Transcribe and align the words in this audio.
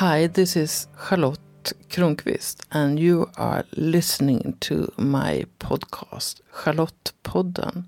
Hi, 0.00 0.26
this 0.26 0.56
is 0.56 0.88
Charlotte 1.08 1.72
Kronqvist, 1.88 2.56
and 2.70 3.00
you 3.00 3.30
are 3.38 3.64
listening 3.78 4.58
to 4.60 4.92
my 4.98 5.46
podcast, 5.58 6.42
Charlotte 6.62 7.12
Podden. 7.24 7.86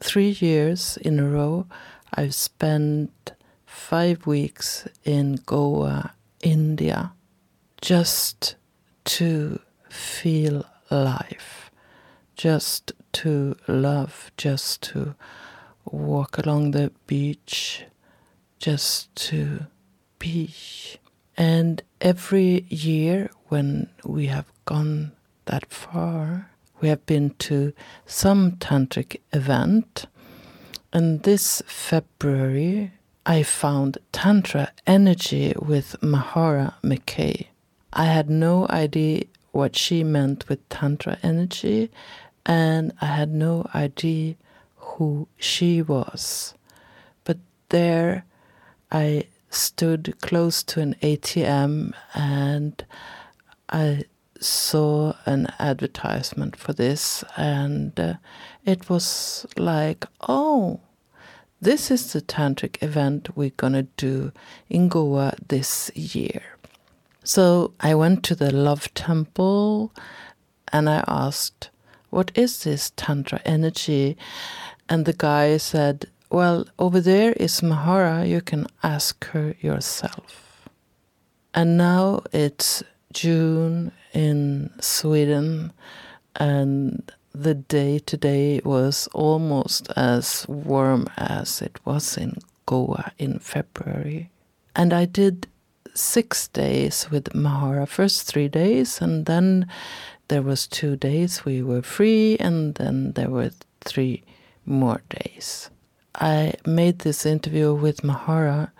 Three 0.00 0.30
years 0.30 0.96
in 0.96 1.20
a 1.20 1.28
row, 1.28 1.66
I've 2.12 2.34
spent 2.34 3.34
five 3.66 4.26
weeks 4.26 4.88
in 5.04 5.36
Goa, 5.46 6.12
India, 6.42 7.12
just 7.80 8.56
to 9.04 9.60
feel 9.88 10.66
life, 10.90 11.70
just 12.34 12.90
to 13.12 13.54
love, 13.68 14.32
just 14.36 14.82
to 14.90 15.14
walk 15.84 16.36
along 16.36 16.72
the 16.72 16.90
beach, 17.06 17.84
just 18.58 19.14
to 19.14 19.66
be. 20.18 20.50
And 21.36 21.82
every 22.00 22.64
year 22.68 23.30
when 23.48 23.90
we 24.04 24.26
have 24.26 24.50
gone 24.64 25.12
that 25.44 25.70
far, 25.72 26.50
we 26.80 26.88
have 26.88 27.04
been 27.06 27.30
to 27.38 27.72
some 28.06 28.52
tantric 28.52 29.20
event. 29.32 30.06
And 30.92 31.22
this 31.22 31.62
February, 31.66 32.92
I 33.24 33.42
found 33.42 33.98
Tantra 34.12 34.72
energy 34.86 35.54
with 35.58 35.96
Mahara 36.00 36.74
McKay. 36.82 37.48
I 37.92 38.04
had 38.06 38.30
no 38.30 38.66
idea 38.68 39.24
what 39.52 39.76
she 39.76 40.04
meant 40.04 40.48
with 40.48 40.66
Tantra 40.68 41.18
energy, 41.22 41.90
and 42.44 42.92
I 43.00 43.06
had 43.06 43.32
no 43.32 43.66
idea 43.74 44.36
who 44.76 45.28
she 45.36 45.82
was. 45.82 46.54
But 47.24 47.38
there 47.70 48.24
I 48.92 49.24
stood 49.56 50.14
close 50.20 50.62
to 50.64 50.80
an 50.80 50.94
ATM 51.02 51.92
and 52.14 52.84
I 53.68 54.04
saw 54.40 55.14
an 55.24 55.48
advertisement 55.58 56.56
for 56.56 56.72
this, 56.72 57.24
and 57.36 57.98
uh, 57.98 58.14
it 58.64 58.88
was 58.88 59.46
like, 59.56 60.04
oh, 60.28 60.80
this 61.60 61.90
is 61.90 62.12
the 62.12 62.20
tantric 62.20 62.82
event 62.82 63.36
we're 63.36 63.50
gonna 63.56 63.84
do 63.96 64.32
in 64.68 64.88
Goa 64.88 65.34
this 65.48 65.90
year. 65.94 66.42
So 67.24 67.72
I 67.80 67.94
went 67.94 68.22
to 68.24 68.34
the 68.34 68.52
Love 68.52 68.92
Temple 68.94 69.92
and 70.72 70.88
I 70.88 71.02
asked, 71.08 71.70
What 72.10 72.30
is 72.34 72.62
this 72.62 72.92
Tantra 72.94 73.40
energy? 73.44 74.16
And 74.88 75.06
the 75.06 75.12
guy 75.12 75.56
said, 75.56 76.06
well, 76.30 76.66
over 76.78 77.00
there 77.00 77.32
is 77.32 77.60
Mahara. 77.60 78.28
You 78.28 78.40
can 78.40 78.66
ask 78.82 79.24
her 79.26 79.54
yourself. 79.60 80.68
And 81.54 81.76
now 81.76 82.22
it's 82.32 82.82
June 83.12 83.92
in 84.12 84.70
Sweden, 84.80 85.72
and 86.34 87.10
the 87.32 87.54
day 87.54 87.98
today 87.98 88.60
was 88.64 89.08
almost 89.14 89.90
as 89.96 90.46
warm 90.48 91.06
as 91.16 91.62
it 91.62 91.78
was 91.84 92.16
in 92.16 92.34
Goa 92.66 93.12
in 93.18 93.38
February. 93.38 94.30
And 94.74 94.92
I 94.92 95.06
did 95.06 95.46
six 95.94 96.48
days 96.48 97.08
with 97.10 97.32
Mahara, 97.32 97.88
first 97.88 98.24
three 98.24 98.48
days, 98.48 99.00
and 99.00 99.26
then 99.26 99.66
there 100.28 100.42
was 100.42 100.66
two 100.66 100.96
days 100.96 101.44
we 101.44 101.62
were 101.62 101.82
free, 101.82 102.36
and 102.38 102.74
then 102.74 103.12
there 103.12 103.30
were 103.30 103.50
three 103.80 104.24
more 104.66 105.00
days. 105.08 105.70
I 106.18 106.54
made 106.64 107.00
this 107.00 107.26
interview 107.26 107.74
with 107.74 108.02
Mahara 108.02 108.70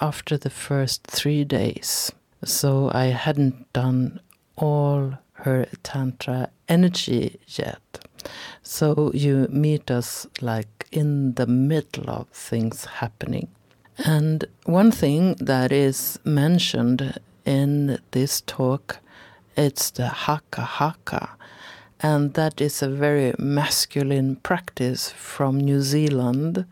after 0.00 0.36
the 0.36 0.50
first 0.50 1.04
three 1.04 1.44
days. 1.44 2.12
So 2.44 2.90
I 2.92 3.06
hadn't 3.06 3.72
done 3.72 4.20
all 4.56 5.14
her 5.32 5.66
Tantra 5.82 6.50
energy 6.68 7.40
yet. 7.46 7.80
So 8.62 9.10
you 9.12 9.48
meet 9.50 9.90
us 9.90 10.26
like 10.40 10.86
in 10.92 11.34
the 11.34 11.46
middle 11.46 12.08
of 12.10 12.28
things 12.28 12.84
happening. 12.84 13.48
And 14.04 14.44
one 14.64 14.92
thing 14.92 15.34
that 15.40 15.72
is 15.72 16.18
mentioned 16.24 17.18
in 17.44 17.98
this 18.12 18.40
talk, 18.42 18.98
it's 19.56 19.90
the 19.90 20.08
haka 20.08 20.62
haka 20.62 21.37
and 22.00 22.34
that 22.34 22.60
is 22.60 22.82
a 22.82 22.88
very 22.88 23.34
masculine 23.38 24.36
practice 24.36 25.10
from 25.10 25.58
New 25.58 25.80
Zealand. 25.80 26.66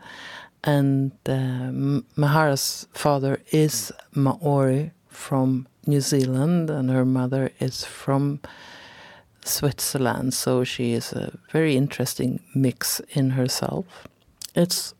And 0.63 1.11
uh, 1.27 1.71
Mahara's 2.15 2.87
father 2.91 3.41
is 3.51 3.91
Maori 4.13 4.91
from 5.07 5.67
New 5.85 6.01
Zealand, 6.01 6.69
and 6.69 6.89
her 6.89 7.05
mother 7.05 7.51
is 7.59 7.85
from 7.85 8.39
Switzerland, 9.45 10.33
so 10.33 10.63
she 10.63 10.93
is 10.93 11.13
a 11.13 11.37
very 11.51 11.75
interesting 11.77 12.41
mix 12.53 12.99
in 13.11 13.31
herself. 13.31 14.07
It's 14.55 14.93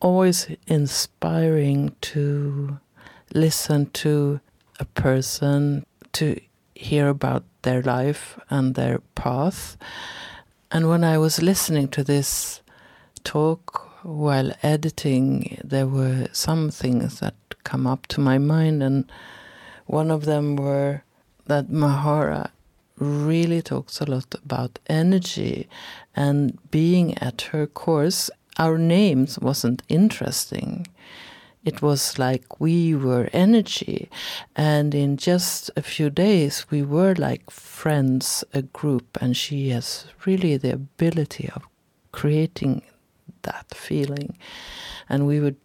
always 0.00 0.48
inspiring 0.66 1.94
to 2.00 2.78
listen 3.34 3.90
to 3.90 4.40
a 4.78 4.84
person, 4.86 5.84
to 6.12 6.40
hear 6.80 7.08
about 7.08 7.44
their 7.62 7.82
life 7.82 8.38
and 8.48 8.74
their 8.74 9.00
path. 9.14 9.76
And 10.70 10.88
when 10.88 11.04
I 11.04 11.18
was 11.18 11.42
listening 11.42 11.88
to 11.88 12.02
this 12.02 12.62
talk 13.22 13.88
while 14.02 14.52
editing, 14.62 15.60
there 15.62 15.86
were 15.86 16.28
some 16.32 16.70
things 16.70 17.20
that 17.20 17.34
come 17.64 17.86
up 17.86 18.06
to 18.08 18.20
my 18.20 18.38
mind, 18.38 18.82
and 18.82 19.04
one 19.86 20.10
of 20.10 20.24
them 20.24 20.56
were 20.56 21.02
that 21.46 21.68
Mahara 21.68 22.50
really 22.96 23.60
talks 23.60 24.00
a 24.00 24.10
lot 24.10 24.34
about 24.42 24.78
energy 24.86 25.68
and 26.16 26.58
being 26.70 27.16
at 27.18 27.42
her 27.52 27.66
course. 27.66 28.30
Our 28.58 28.78
names 28.78 29.38
wasn't 29.38 29.82
interesting 29.88 30.86
it 31.64 31.82
was 31.82 32.18
like 32.18 32.60
we 32.60 32.94
were 32.94 33.28
energy. 33.32 34.08
And 34.56 34.94
in 34.94 35.16
just 35.16 35.70
a 35.76 35.82
few 35.82 36.10
days, 36.10 36.66
we 36.70 36.82
were 36.82 37.14
like 37.14 37.50
friends, 37.50 38.44
a 38.54 38.62
group. 38.62 39.18
And 39.20 39.36
she 39.36 39.68
has 39.70 40.06
really 40.24 40.56
the 40.56 40.72
ability 40.72 41.50
of 41.54 41.62
creating 42.12 42.82
that 43.42 43.74
feeling. 43.74 44.36
And 45.08 45.26
we 45.26 45.40
would 45.40 45.56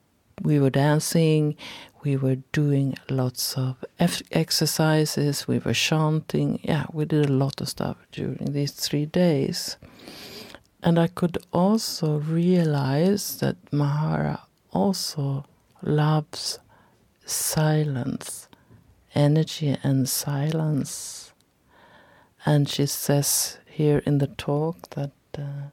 we 0.42 0.60
were 0.60 0.70
dancing, 0.70 1.56
we 2.04 2.18
were 2.18 2.36
doing 2.52 2.98
lots 3.10 3.58
of 3.58 3.84
exercises, 4.32 5.48
we 5.48 5.60
were 5.60 5.74
chanting. 5.74 6.60
Yeah, 6.62 6.86
we 6.92 7.06
did 7.06 7.30
a 7.30 7.34
lot 7.34 7.62
of 7.62 7.70
stuff 7.70 7.96
during 8.12 8.52
these 8.52 8.74
three 8.74 9.06
days. 9.06 9.78
And 10.84 11.00
I 11.00 11.08
could 11.08 11.38
also 11.54 12.18
realize 12.20 13.40
that 13.40 13.56
Mahara 13.72 14.42
also 14.72 15.46
loves 15.82 16.60
silence, 17.26 18.48
energy 19.14 19.78
and 19.84 20.08
silence. 20.08 21.34
And 22.46 22.70
she 22.70 22.86
says 22.86 23.58
here 23.66 24.04
in 24.06 24.20
the 24.20 24.28
talk 24.28 24.90
that 24.92 25.12
uh, 25.38 25.70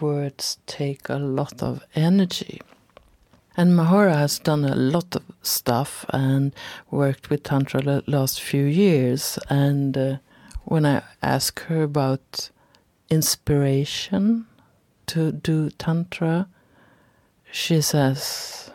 words 0.00 0.58
take 0.66 1.08
a 1.08 1.16
lot 1.16 1.62
of 1.62 1.84
energy. 1.94 2.60
And 3.56 3.72
Mahara 3.72 4.14
has 4.14 4.38
done 4.38 4.64
a 4.64 4.74
lot 4.74 5.16
of 5.16 5.22
stuff 5.42 6.04
and 6.10 6.54
worked 6.90 7.28
with 7.28 7.42
Tantra 7.42 7.82
the 7.82 8.04
last 8.06 8.40
few 8.40 8.64
years. 8.64 9.38
And 9.48 9.98
uh, 9.98 10.16
when 10.64 10.86
I 10.86 11.02
ask 11.22 11.60
her 11.62 11.82
about 11.82 12.50
inspiration 13.10 14.46
to 15.06 15.32
do 15.32 15.70
Tantra, 15.70 16.46
she 17.50 17.80
says, 17.80 18.67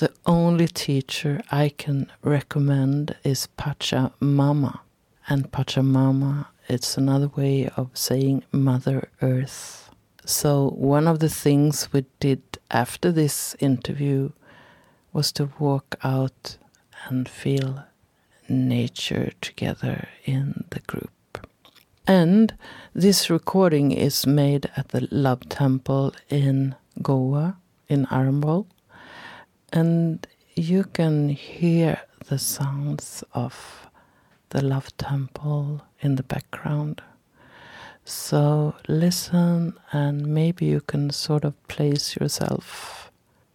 the 0.00 0.12
only 0.24 0.66
teacher 0.66 1.42
I 1.50 1.68
can 1.68 2.10
recommend 2.22 3.16
is 3.22 3.48
Pachamama. 3.58 4.80
And 5.28 5.52
Pachamama, 5.52 6.46
it's 6.68 6.96
another 6.96 7.28
way 7.28 7.68
of 7.76 7.90
saying 7.92 8.44
Mother 8.50 9.10
Earth. 9.20 9.90
So, 10.24 10.70
one 10.70 11.06
of 11.06 11.18
the 11.18 11.28
things 11.28 11.92
we 11.92 12.06
did 12.18 12.40
after 12.70 13.12
this 13.12 13.54
interview 13.60 14.30
was 15.12 15.32
to 15.32 15.50
walk 15.58 15.96
out 16.02 16.56
and 17.06 17.28
feel 17.28 17.84
nature 18.48 19.32
together 19.42 20.08
in 20.24 20.64
the 20.70 20.80
group. 20.80 21.46
And 22.06 22.54
this 22.94 23.28
recording 23.28 23.92
is 23.92 24.26
made 24.26 24.70
at 24.78 24.88
the 24.88 25.06
Love 25.10 25.46
Temple 25.50 26.14
in 26.30 26.74
Goa, 27.02 27.58
in 27.86 28.06
Arambol 28.06 28.66
and 29.72 30.26
you 30.54 30.84
can 30.84 31.28
hear 31.28 32.00
the 32.28 32.38
sounds 32.38 33.24
of 33.32 33.88
the 34.50 34.62
love 34.62 34.96
temple 34.96 35.82
in 36.00 36.16
the 36.16 36.22
background. 36.22 37.02
So 38.04 38.74
listen, 38.88 39.74
and 39.92 40.26
maybe 40.26 40.66
you 40.66 40.80
can 40.80 41.10
sort 41.10 41.44
of 41.44 41.54
place 41.68 42.16
yourself 42.16 43.10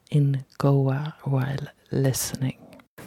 in 0.10 0.46
Goa 0.58 1.16
while 1.24 1.68
listening. 1.92 2.58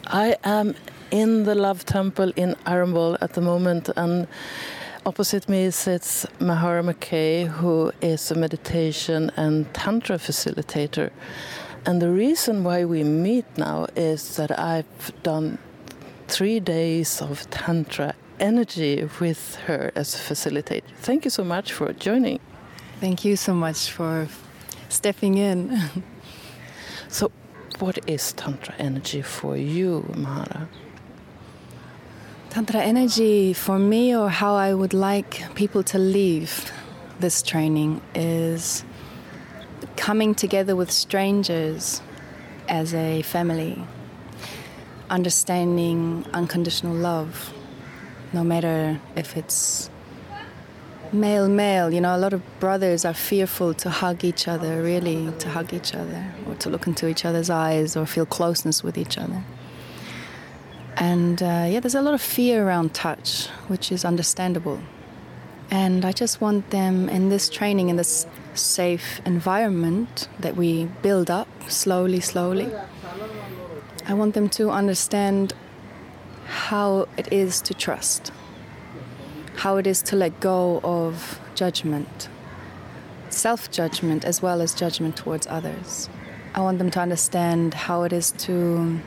I 0.07 0.37
am 0.43 0.75
in 1.11 1.43
the 1.43 1.55
Love 1.55 1.85
Temple 1.85 2.31
in 2.35 2.55
Arambol 2.65 3.17
at 3.21 3.33
the 3.33 3.41
moment, 3.41 3.89
and 3.95 4.27
opposite 5.05 5.49
me 5.49 5.71
sits 5.71 6.25
Mahara 6.39 6.83
McKay, 6.83 7.47
who 7.47 7.91
is 8.01 8.31
a 8.31 8.35
meditation 8.35 9.31
and 9.35 9.71
Tantra 9.73 10.17
facilitator. 10.17 11.11
And 11.89 11.99
the 11.99 12.11
reason 12.11 12.63
why 12.63 12.85
we 12.85 13.03
meet 13.03 13.45
now 13.57 13.87
is 13.95 14.35
that 14.35 14.51
I've 14.59 15.11
done 15.23 15.57
three 16.27 16.59
days 16.59 17.19
of 17.19 17.49
Tantra 17.49 18.13
energy 18.39 19.09
with 19.19 19.55
her 19.65 19.91
as 19.95 20.13
a 20.13 20.19
facilitator. 20.19 20.83
Thank 21.01 21.25
you 21.25 21.31
so 21.31 21.43
much 21.43 21.73
for 21.73 21.91
joining. 21.93 22.41
Thank 22.99 23.25
you 23.25 23.35
so 23.35 23.55
much 23.55 23.89
for 23.89 24.27
stepping 24.89 25.39
in. 25.39 25.81
so, 27.07 27.31
what 27.79 27.97
is 28.07 28.33
Tantra 28.33 28.75
energy 28.77 29.23
for 29.23 29.57
you, 29.57 30.05
Mahara? 30.11 30.67
Tantra 32.51 32.81
energy 32.81 33.51
for 33.53 33.79
me, 33.79 34.15
or 34.15 34.29
how 34.29 34.53
I 34.53 34.75
would 34.75 34.93
like 34.93 35.43
people 35.55 35.81
to 35.85 35.97
leave 35.97 36.71
this 37.19 37.41
training, 37.41 37.99
is 38.13 38.85
coming 39.99 40.33
together 40.33 40.77
with 40.77 40.89
strangers 40.89 42.01
as 42.69 42.93
a 42.93 43.21
family, 43.23 43.83
understanding 45.09 46.25
unconditional 46.33 46.95
love, 46.95 47.53
no 48.31 48.41
matter 48.41 48.99
if 49.17 49.35
it's 49.35 49.89
male 51.11 51.49
male 51.49 51.91
you 51.91 51.99
know 51.99 52.15
a 52.15 52.21
lot 52.25 52.33
of 52.33 52.41
brothers 52.59 53.03
are 53.03 53.15
fearful 53.15 53.73
to 53.73 53.89
hug 53.89 54.23
each 54.23 54.47
other 54.47 54.83
really 54.83 55.33
to 55.39 55.49
hug 55.49 55.73
each 55.73 55.95
other 55.95 56.23
or 56.45 56.53
to 56.53 56.69
look 56.69 56.85
into 56.85 57.07
each 57.07 57.25
other's 57.25 57.49
eyes 57.49 57.97
or 57.97 58.05
feel 58.05 58.27
closeness 58.27 58.83
with 58.83 58.95
each 58.95 59.17
other. 59.17 59.43
And 60.97 61.41
uh, 61.41 61.65
yeah 61.67 61.79
there's 61.79 61.95
a 61.95 62.01
lot 62.01 62.13
of 62.13 62.21
fear 62.21 62.65
around 62.65 62.93
touch 62.93 63.47
which 63.67 63.91
is 63.91 64.05
understandable. 64.05 64.79
And 65.71 66.05
i 66.05 66.11
just 66.11 66.39
want 66.39 66.69
them 66.69 67.09
in 67.09 67.29
this 67.29 67.49
training 67.49 67.89
in 67.89 67.95
this 67.95 68.27
safe 68.59 69.21
environment 69.25 70.27
that 70.39 70.55
we 70.55 70.85
build 71.01 71.29
up 71.29 71.47
slowly 71.67 72.19
slowly 72.19 72.69
i 74.07 74.13
want 74.13 74.33
them 74.33 74.49
to 74.49 74.69
understand 74.69 75.53
how 76.45 77.07
it 77.17 77.31
is 77.31 77.61
to 77.61 77.73
trust 77.73 78.31
how 79.59 79.75
it 79.75 79.85
is 79.85 80.01
to 80.01 80.15
let 80.15 80.39
go 80.39 80.79
of 80.85 81.39
judgment, 81.53 82.29
self 83.29 83.69
judgment, 83.69 84.23
as 84.23 84.41
well 84.41 84.61
as 84.61 84.73
judgment 84.73 85.17
towards 85.17 85.45
others. 85.47 86.09
I 86.55 86.61
want 86.61 86.77
them 86.77 86.89
to 86.91 86.99
understand 87.01 87.73
how 87.73 88.03
it 88.03 88.13
is 88.13 88.31
to, 88.45 88.99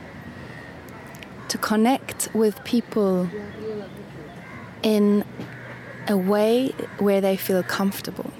to 1.47 1.57
connect 1.57 2.29
with 2.35 2.63
people 2.63 3.27
in 4.83 5.25
a 6.07 6.15
way 6.15 6.69
where 6.99 7.19
they 7.19 7.35
feel 7.35 7.63
comfortable. 7.63 8.31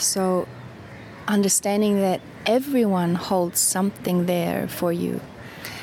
So, 0.00 0.48
understanding 1.28 2.00
that 2.00 2.20
everyone 2.46 3.14
holds 3.14 3.60
something 3.60 4.26
there 4.26 4.66
for 4.68 4.92
you, 4.92 5.20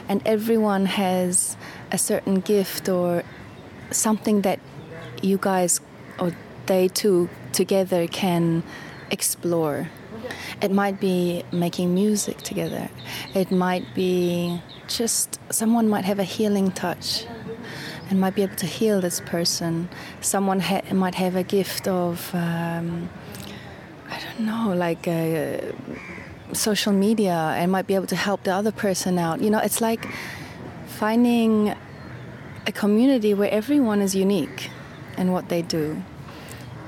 and 0.09 0.21
everyone 0.25 0.85
has 0.85 1.55
a 1.91 1.97
certain 1.97 2.39
gift 2.41 2.89
or 2.89 3.23
something 3.91 4.41
that 4.41 4.59
you 5.21 5.37
guys 5.37 5.79
or 6.19 6.33
they 6.65 6.87
two 6.87 7.29
together 7.53 8.07
can 8.07 8.63
explore. 9.09 9.89
It 10.61 10.71
might 10.71 10.99
be 10.99 11.43
making 11.51 11.93
music 11.93 12.37
together. 12.39 12.89
It 13.33 13.51
might 13.51 13.93
be 13.93 14.61
just 14.87 15.39
someone 15.51 15.87
might 15.87 16.05
have 16.05 16.19
a 16.19 16.23
healing 16.23 16.71
touch 16.71 17.25
and 18.09 18.19
might 18.19 18.35
be 18.35 18.43
able 18.43 18.55
to 18.55 18.65
heal 18.65 19.01
this 19.01 19.19
person. 19.21 19.89
Someone 20.21 20.59
ha- 20.61 20.81
might 20.91 21.15
have 21.15 21.35
a 21.35 21.43
gift 21.43 21.87
of, 21.87 22.31
um, 22.33 23.09
I 24.09 24.19
don't 24.19 24.45
know, 24.45 24.74
like 24.74 25.07
uh, 25.07 25.57
social 26.54 26.94
media 26.94 27.54
and 27.57 27.71
might 27.71 27.88
be 27.88 27.95
able 27.95 28.07
to 28.07 28.15
help 28.15 28.44
the 28.44 28.54
other 28.54 28.71
person 28.71 29.19
out. 29.19 29.42
You 29.42 29.50
know, 29.50 29.59
it's 29.59 29.81
like 29.81 30.07
finding 30.88 31.75
a 32.65 32.71
community 32.71 33.33
where 33.33 33.50
everyone 33.51 34.01
is 34.01 34.15
unique 34.15 34.69
and 35.18 35.33
what 35.33 35.50
they 35.50 35.62
do. 35.62 36.01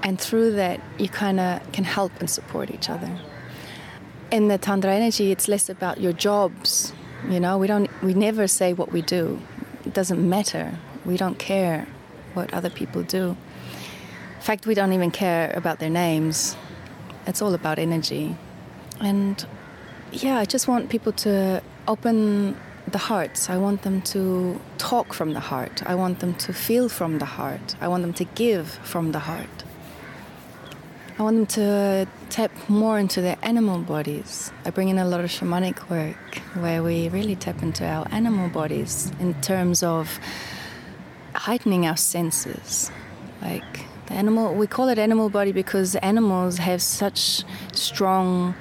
And 0.01 0.19
through 0.19 0.53
that, 0.53 0.79
you 0.97 1.09
kind 1.09 1.39
of 1.39 1.71
can 1.71 1.83
help 1.83 2.11
and 2.19 2.29
support 2.29 2.71
each 2.71 2.89
other. 2.89 3.11
In 4.31 4.47
the 4.47 4.57
Tantra 4.57 4.93
energy, 4.93 5.31
it's 5.31 5.47
less 5.47 5.69
about 5.69 5.99
your 5.99 6.13
jobs. 6.13 6.93
You 7.27 7.39
know, 7.39 7.57
we 7.57 7.67
don't, 7.67 7.89
we 8.01 8.13
never 8.13 8.47
say 8.47 8.73
what 8.73 8.91
we 8.91 9.01
do. 9.01 9.41
It 9.85 9.93
doesn't 9.93 10.27
matter. 10.27 10.77
We 11.05 11.17
don't 11.17 11.37
care 11.37 11.87
what 12.33 12.53
other 12.53 12.69
people 12.69 13.03
do. 13.03 13.35
In 14.35 14.41
fact, 14.41 14.65
we 14.65 14.73
don't 14.73 14.93
even 14.93 15.11
care 15.11 15.51
about 15.55 15.79
their 15.79 15.89
names. 15.89 16.55
It's 17.29 17.43
all 17.43 17.53
about 17.53 17.77
energy. 17.77 18.35
And 18.99 19.45
yeah, 20.11 20.39
I 20.39 20.45
just 20.45 20.67
want 20.67 20.89
people 20.89 21.11
to 21.13 21.61
open 21.87 22.57
the 22.87 22.97
hearts. 22.97 23.51
I 23.51 23.57
want 23.57 23.83
them 23.83 24.01
to 24.13 24.59
talk 24.79 25.13
from 25.13 25.33
the 25.33 25.39
heart. 25.39 25.83
I 25.85 25.93
want 25.93 26.21
them 26.21 26.33
to 26.45 26.53
feel 26.53 26.89
from 26.89 27.19
the 27.19 27.25
heart. 27.25 27.75
I 27.79 27.87
want 27.87 28.01
them 28.01 28.13
to 28.13 28.23
give 28.23 28.67
from 28.67 29.11
the 29.11 29.19
heart. 29.19 29.63
I 31.19 31.21
want 31.21 31.35
them 31.37 31.45
to 31.47 32.07
tap 32.29 32.51
more 32.67 32.97
into 32.97 33.21
their 33.21 33.37
animal 33.43 33.79
bodies. 33.79 34.51
I 34.65 34.71
bring 34.71 34.89
in 34.89 34.97
a 34.97 35.05
lot 35.05 35.19
of 35.19 35.29
shamanic 35.29 35.89
work 35.89 36.39
where 36.55 36.81
we 36.81 37.09
really 37.09 37.35
tap 37.35 37.61
into 37.61 37.85
our 37.85 38.07
animal 38.09 38.49
bodies 38.49 39.11
in 39.19 39.39
terms 39.41 39.83
of 39.83 40.19
heightening 41.35 41.85
our 41.85 41.97
senses. 41.97 42.89
Like 43.41 43.85
the 44.09 44.15
animal, 44.15 44.53
we 44.53 44.67
call 44.67 44.89
it 44.89 44.97
animal 44.99 45.29
body 45.29 45.51
because 45.51 45.95
animals 45.97 46.57
have 46.57 46.81
such 46.81 47.43
strong 47.73 48.55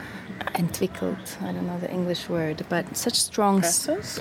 entwickelt. 0.54 1.38
I 1.40 1.52
don't 1.52 1.66
know 1.66 1.78
the 1.78 1.90
English 1.90 2.28
word, 2.28 2.64
but 2.68 2.96
such 2.96 3.14
strong 3.14 3.64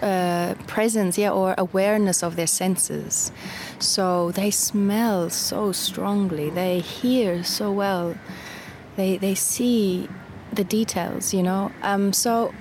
uh, 0.02 0.56
presence, 0.68 1.18
yeah, 1.18 1.32
or 1.32 1.56
awareness 1.58 2.24
of 2.24 2.36
their 2.36 2.48
senses. 2.48 3.32
So 3.80 4.32
they 4.32 4.52
smell 4.52 5.30
so 5.30 5.72
strongly. 5.72 6.50
They 6.50 6.80
hear 6.80 7.44
so 7.44 7.72
well. 7.72 8.16
They 8.96 9.18
they 9.18 9.36
see 9.36 10.10
the 10.52 10.64
details, 10.64 11.34
you 11.34 11.44
know. 11.44 11.72
Um, 11.82 12.14
so 12.14 12.54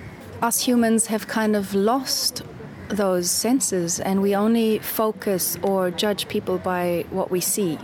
us 0.42 0.60
humans 0.60 1.06
have 1.06 1.26
kind 1.26 1.56
of 1.56 1.74
lost 1.74 2.42
those 2.88 3.30
senses, 3.30 4.00
and 4.00 4.22
we 4.22 4.34
only 4.34 4.78
focus 4.78 5.56
or 5.62 5.90
judge 5.90 6.28
people 6.28 6.58
by 6.58 7.04
what 7.10 7.30
we 7.30 7.40
see. 7.40 7.78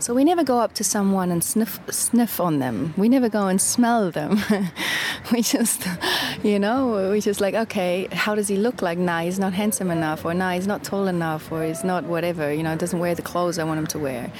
So 0.00 0.14
we 0.14 0.24
never 0.24 0.42
go 0.42 0.60
up 0.60 0.72
to 0.76 0.82
someone 0.82 1.30
and 1.30 1.44
sniff 1.44 1.78
sniff 1.90 2.40
on 2.40 2.58
them. 2.58 2.94
We 2.96 3.10
never 3.10 3.28
go 3.28 3.48
and 3.48 3.60
smell 3.60 4.10
them. 4.10 4.40
we 5.32 5.42
just, 5.42 5.86
you 6.42 6.58
know, 6.58 7.10
we 7.10 7.20
just 7.20 7.42
like, 7.42 7.54
okay, 7.54 8.08
how 8.10 8.34
does 8.34 8.48
he 8.48 8.56
look 8.56 8.80
like? 8.80 8.96
Nah, 8.96 9.20
he's 9.20 9.38
not 9.38 9.52
handsome 9.52 9.90
enough, 9.90 10.24
or 10.24 10.32
nah, 10.32 10.52
he's 10.52 10.66
not 10.66 10.82
tall 10.84 11.06
enough, 11.06 11.52
or 11.52 11.64
he's 11.64 11.84
not 11.84 12.04
whatever. 12.04 12.50
You 12.50 12.62
know, 12.62 12.74
doesn't 12.76 12.98
wear 12.98 13.14
the 13.14 13.20
clothes 13.20 13.58
I 13.58 13.64
want 13.64 13.78
him 13.78 13.86
to 13.88 13.98
wear. 13.98 14.32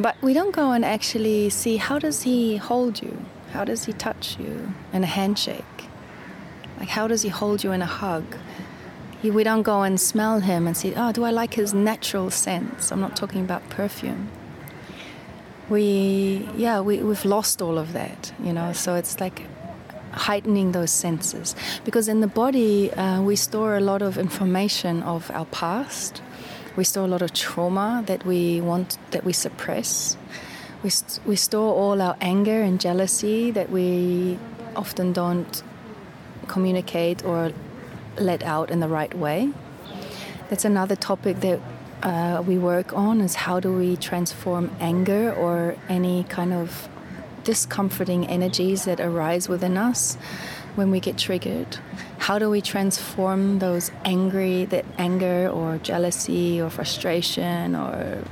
But 0.00 0.16
we 0.20 0.32
don't 0.34 0.50
go 0.50 0.72
and 0.72 0.84
actually 0.84 1.48
see 1.50 1.76
how 1.76 2.00
does 2.00 2.22
he 2.22 2.56
hold 2.56 3.00
you? 3.00 3.24
How 3.52 3.64
does 3.64 3.84
he 3.84 3.92
touch 3.92 4.36
you 4.40 4.74
in 4.92 5.04
a 5.04 5.06
handshake? 5.06 5.86
Like 6.80 6.88
how 6.88 7.06
does 7.06 7.22
he 7.22 7.28
hold 7.28 7.62
you 7.62 7.70
in 7.70 7.82
a 7.82 7.86
hug? 7.86 8.24
We 9.22 9.44
don't 9.44 9.62
go 9.62 9.82
and 9.82 10.00
smell 10.00 10.40
him 10.40 10.66
and 10.66 10.76
see, 10.76 10.92
oh, 10.96 11.12
do 11.12 11.22
I 11.22 11.30
like 11.30 11.54
his 11.54 11.72
natural 11.72 12.30
sense? 12.32 12.90
I'm 12.90 13.00
not 13.00 13.14
talking 13.14 13.42
about 13.42 13.68
perfume 13.70 14.28
we 15.68 16.48
yeah 16.56 16.80
we, 16.80 16.98
we've 16.98 17.24
lost 17.24 17.60
all 17.60 17.78
of 17.78 17.92
that 17.92 18.32
you 18.42 18.52
know 18.52 18.72
so 18.72 18.94
it's 18.94 19.20
like 19.20 19.42
heightening 20.18 20.72
those 20.72 20.90
senses. 20.90 21.54
Because 21.84 22.08
in 22.08 22.20
the 22.20 22.26
body 22.26 22.92
uh, 22.92 23.22
we 23.22 23.36
store 23.36 23.76
a 23.76 23.80
lot 23.80 24.02
of 24.02 24.18
information 24.18 25.02
of 25.02 25.30
our 25.30 25.46
past. 25.46 26.22
We 26.76 26.84
store 26.84 27.04
a 27.04 27.08
lot 27.08 27.22
of 27.22 27.32
trauma 27.32 28.04
that 28.06 28.24
we 28.24 28.60
want 28.60 28.98
that 29.10 29.24
we 29.24 29.32
suppress. 29.32 30.16
We, 30.82 30.90
st- 30.90 31.26
we 31.26 31.36
store 31.36 31.74
all 31.74 32.00
our 32.00 32.16
anger 32.20 32.62
and 32.62 32.80
jealousy 32.80 33.50
that 33.50 33.70
we 33.70 34.38
often 34.76 35.12
don't 35.12 35.62
communicate 36.46 37.24
or 37.24 37.52
let 38.18 38.42
out 38.42 38.70
in 38.70 38.80
the 38.80 38.88
right 38.88 39.12
way. 39.14 39.50
That's 40.50 40.64
another 40.64 40.94
topic 40.96 41.40
that 41.40 41.60
uh, 42.02 42.42
we 42.46 42.58
work 42.58 42.92
on 42.92 43.20
is 43.20 43.34
how 43.34 43.60
do 43.60 43.72
we 43.72 43.96
transform 43.96 44.70
anger 44.80 45.32
or 45.32 45.76
any 45.88 46.24
kind 46.24 46.52
of 46.52 46.88
discomforting 47.44 48.26
energies 48.26 48.84
that 48.84 49.00
arise 49.00 49.48
within 49.48 49.76
us 49.76 50.16
when 50.76 50.90
we 50.90 51.00
get 51.00 51.16
triggered. 51.16 51.78
How 52.18 52.38
do 52.38 52.50
we 52.50 52.60
transform 52.60 53.58
those 53.58 53.90
angry, 54.04 54.64
that 54.66 54.84
anger 54.98 55.48
or 55.48 55.78
jealousy 55.78 56.60
or 56.60 56.70
frustration 56.70 57.74
or 57.74 58.22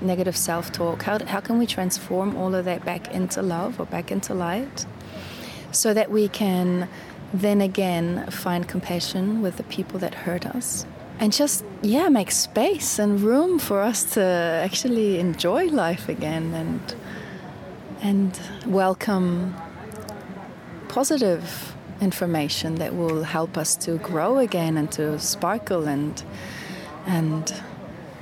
negative 0.00 0.36
self-talk? 0.36 1.02
How, 1.02 1.24
how 1.24 1.40
can 1.40 1.58
we 1.58 1.66
transform 1.66 2.36
all 2.36 2.54
of 2.54 2.64
that 2.66 2.84
back 2.84 3.12
into 3.12 3.42
love 3.42 3.80
or 3.80 3.86
back 3.86 4.12
into 4.12 4.34
light, 4.34 4.86
so 5.72 5.94
that 5.94 6.10
we 6.10 6.28
can 6.28 6.88
then 7.34 7.60
again 7.60 8.26
find 8.30 8.68
compassion 8.68 9.42
with 9.42 9.56
the 9.56 9.64
people 9.64 9.98
that 9.98 10.14
hurt 10.14 10.46
us 10.46 10.86
and 11.18 11.32
just 11.32 11.64
yeah 11.82 12.08
make 12.08 12.30
space 12.30 12.98
and 12.98 13.20
room 13.20 13.58
for 13.58 13.80
us 13.80 14.02
to 14.14 14.22
actually 14.22 15.18
enjoy 15.18 15.66
life 15.66 16.08
again 16.08 16.52
and 16.54 16.94
and 18.02 18.40
welcome 18.66 19.54
positive 20.88 21.74
information 22.00 22.74
that 22.76 22.94
will 22.94 23.22
help 23.22 23.56
us 23.56 23.74
to 23.76 23.96
grow 23.98 24.38
again 24.38 24.76
and 24.76 24.92
to 24.92 25.18
sparkle 25.18 25.88
and 25.88 26.22
and 27.06 27.50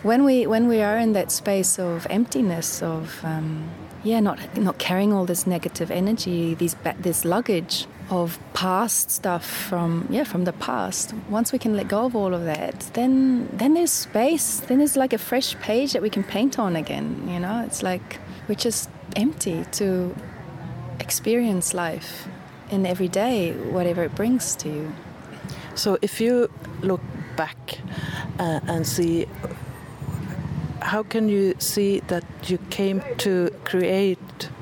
when 0.03 0.25
we 0.25 0.47
when 0.47 0.69
we 0.69 0.81
are 0.81 0.97
in 0.97 1.13
that 1.13 1.33
space 1.33 1.79
of 1.79 2.07
emptiness 2.11 2.83
of 2.83 3.25
um, 3.25 3.69
yeah 4.05 4.21
not 4.21 4.39
not 4.57 4.79
carrying 4.79 5.13
all 5.13 5.25
this 5.25 5.47
negative 5.47 5.91
energy 5.91 6.55
these 6.55 6.77
this 7.01 7.25
luggage 7.25 7.87
of 8.11 8.39
past 8.53 9.11
stuff 9.11 9.45
from 9.45 10.07
yeah 10.11 10.25
from 10.25 10.45
the 10.45 10.53
past. 10.53 11.15
Once 11.31 11.53
we 11.53 11.59
can 11.59 11.75
let 11.77 11.89
go 11.89 12.05
of 12.05 12.15
all 12.15 12.35
of 12.35 12.45
that 12.45 12.79
then 12.93 13.49
then 13.53 13.75
there's 13.75 13.93
space. 13.93 14.61
Then 14.61 14.79
there's 14.79 14.97
like 14.97 15.13
a 15.13 15.19
fresh 15.19 15.55
page 15.61 15.93
that 15.93 16.03
we 16.03 16.11
can 16.11 16.25
paint 16.25 16.59
on 16.59 16.77
again 16.77 17.29
you 17.29 17.41
know? 17.41 17.65
It's 17.67 17.83
like 17.83 18.19
we're 18.49 18.55
just 18.55 18.91
empty 19.17 19.65
to 19.73 20.15
experience 21.01 21.75
life 21.75 22.29
in 22.71 22.87
every 22.87 23.09
day 23.09 23.53
whatever 23.53 24.03
it 24.05 24.15
brings 24.15 24.57
to 24.57 24.69
you. 24.69 24.93
So 25.75 25.99
if 26.03 26.21
you 26.21 26.51
look 26.83 27.01
back 27.37 27.79
uh, 28.39 28.61
and 28.67 28.87
see 28.87 29.27
how 30.85 31.03
can 31.03 31.31
you 31.31 31.55
see 31.59 32.01
that 32.09 32.25
you 32.47 32.59
came 32.69 33.03
to 33.17 33.51
create 33.65 34.19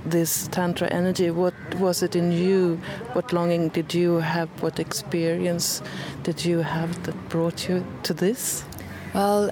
this 0.06 0.46
tantra 0.48 0.88
energy? 0.88 1.30
What 1.30 1.54
was 1.74 2.02
it 2.02 2.16
in 2.16 2.32
you? 2.32 2.80
What 3.12 3.32
longing 3.32 3.68
did 3.70 3.94
you 3.94 4.16
have? 4.16 4.48
What 4.62 4.78
experience 4.78 5.82
did 6.22 6.44
you 6.44 6.58
have 6.58 7.02
that 7.04 7.28
brought 7.28 7.68
you 7.68 7.84
to 8.04 8.14
this? 8.14 8.64
Well 9.14 9.50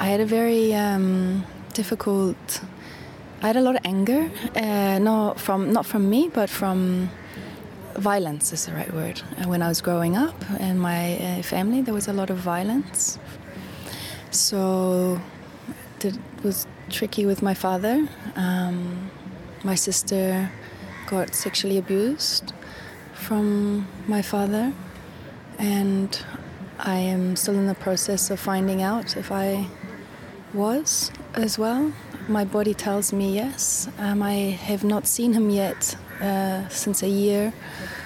i 0.00 0.06
had 0.06 0.20
a 0.20 0.26
very 0.26 0.74
um, 0.74 1.44
difficult 1.74 2.62
i 3.42 3.46
had 3.48 3.56
a 3.56 3.60
lot 3.60 3.76
of 3.76 3.82
anger 3.84 4.30
uh, 4.56 4.98
not 4.98 5.38
from 5.38 5.72
not 5.72 5.84
from 5.84 6.08
me 6.08 6.30
but 6.32 6.48
from 6.48 7.10
violence 7.96 8.52
is 8.52 8.64
the 8.66 8.72
right 8.72 8.92
word. 8.94 9.18
When 9.44 9.62
i 9.62 9.68
was 9.68 9.80
growing 9.82 10.16
up 10.16 10.38
in 10.58 10.78
my 10.78 11.18
uh, 11.18 11.42
family 11.42 11.82
there 11.82 11.92
was 11.92 12.08
a 12.08 12.12
lot 12.12 12.30
of 12.30 12.38
violence. 12.38 13.18
So 14.30 15.20
it 16.00 16.16
was 16.42 16.66
tricky 16.88 17.26
with 17.26 17.42
my 17.42 17.54
father 17.54 18.08
um, 18.36 19.10
my 19.64 19.74
sister 19.74 20.50
got 21.10 21.34
sexually 21.34 21.76
abused 21.76 22.52
from 23.12 23.86
my 24.06 24.22
father, 24.22 24.72
and 25.58 26.24
I 26.78 26.98
am 26.98 27.36
still 27.36 27.54
in 27.54 27.66
the 27.66 27.74
process 27.74 28.30
of 28.30 28.38
finding 28.38 28.80
out 28.80 29.16
if 29.16 29.30
I 29.32 29.66
was 30.54 31.10
as 31.34 31.58
well. 31.58 31.92
My 32.28 32.44
body 32.44 32.74
tells 32.74 33.12
me 33.12 33.34
yes. 33.34 33.88
Um, 33.98 34.22
I 34.22 34.34
have 34.68 34.84
not 34.84 35.06
seen 35.06 35.32
him 35.32 35.50
yet 35.50 35.96
uh, 36.20 36.68
since 36.68 37.02
a 37.02 37.08
year 37.08 37.52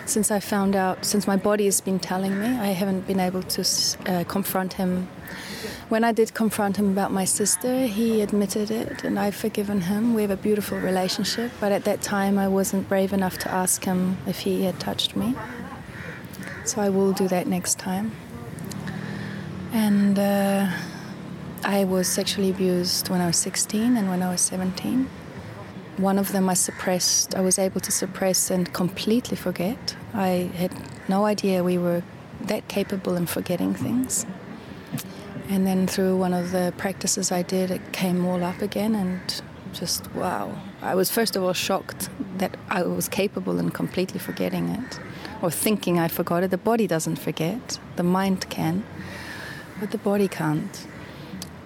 since 0.07 0.31
I 0.31 0.41
found 0.41 0.77
out, 0.77 1.05
since 1.05 1.27
my 1.27 1.37
body 1.37 1.65
has 1.65 1.81
been 1.81 1.99
telling 1.99 2.39
me. 2.39 2.47
I 2.47 2.69
haven't 2.69 3.07
been 3.07 3.21
able 3.21 3.43
to 3.43 3.63
uh, 4.07 4.25
confront 4.25 4.75
him 4.75 5.09
when 5.89 6.05
I 6.05 6.13
did 6.13 6.35
confront 6.35 6.77
him 6.77 6.91
about 6.91 7.13
my 7.13 7.25
sister, 7.25 7.87
he 7.87 8.21
admitted 8.21 8.71
it 8.71 9.05
and 9.05 9.19
I've 9.19 9.35
forgiven 9.35 9.83
him. 9.83 10.15
We 10.15 10.23
have 10.23 10.31
a 10.31 10.37
beautiful 10.37 10.79
relationship, 10.79 11.53
but 11.61 11.73
at 11.73 11.85
that 11.85 12.03
time 12.03 12.39
I 12.39 12.49
wasn't 12.49 12.89
brave 12.89 13.13
enough 13.13 13.39
to 13.39 13.51
ask 13.51 13.85
him 13.85 14.17
if 14.27 14.41
he 14.41 14.65
had 14.65 14.81
touched 14.81 15.17
me. 15.17 15.35
So 16.65 16.81
I 16.81 16.89
will 16.89 17.13
do 17.13 17.29
that 17.29 17.47
next 17.47 17.79
time. 17.79 18.13
And 19.73 20.19
uh, 20.19 20.71
I 21.63 21.85
was 21.85 22.09
sexually 22.09 22.51
abused 22.51 23.09
when 23.09 23.21
I 23.21 23.27
was 23.27 23.37
16 23.37 23.97
and 23.97 24.09
when 24.09 24.23
I 24.23 24.31
was 24.31 24.41
17. 24.41 25.09
One 25.97 26.19
of 26.19 26.33
them 26.33 26.49
I 26.49 26.55
suppressed, 26.55 27.35
I 27.35 27.41
was 27.41 27.59
able 27.59 27.81
to 27.81 27.93
suppress 27.93 28.51
and 28.51 28.73
completely 28.73 29.37
forget. 29.37 29.97
I 30.13 30.51
had 30.57 30.73
no 31.09 31.25
idea 31.25 31.63
we 31.63 31.79
were 31.79 32.03
that 32.41 32.69
capable 32.69 33.17
in 33.17 33.27
forgetting 33.27 33.75
things. 33.75 34.27
And 35.49 35.67
then 35.67 35.87
through 35.87 36.17
one 36.17 36.33
of 36.33 36.53
the 36.53 36.73
practices 36.79 37.31
I 37.31 37.43
did, 37.43 37.71
it 37.71 37.93
came 37.93 38.25
all 38.27 38.43
up 38.43 38.63
again, 38.63 38.95
and 38.95 39.21
just 39.73 40.13
wow. 40.15 40.57
I 40.81 40.95
was 40.95 41.11
first 41.11 41.37
of 41.37 41.43
all 41.43 41.53
shocked 41.53 42.09
that 42.39 42.57
I 42.71 42.83
was 42.83 43.09
capable 43.09 43.59
in 43.59 43.71
completely 43.71 44.19
forgetting 44.19 44.69
it 44.69 45.01
or 45.43 45.51
thinking 45.51 45.99
I 45.99 46.09
forgot 46.09 46.43
it. 46.43 46.51
The 46.51 46.59
body 46.59 46.87
doesn't 46.87 47.17
forget, 47.17 47.79
the 47.97 48.03
mind 48.03 48.49
can, 48.49 48.85
but 49.81 49.91
the 49.91 49.99
body 49.99 50.29
can't. 50.29 50.87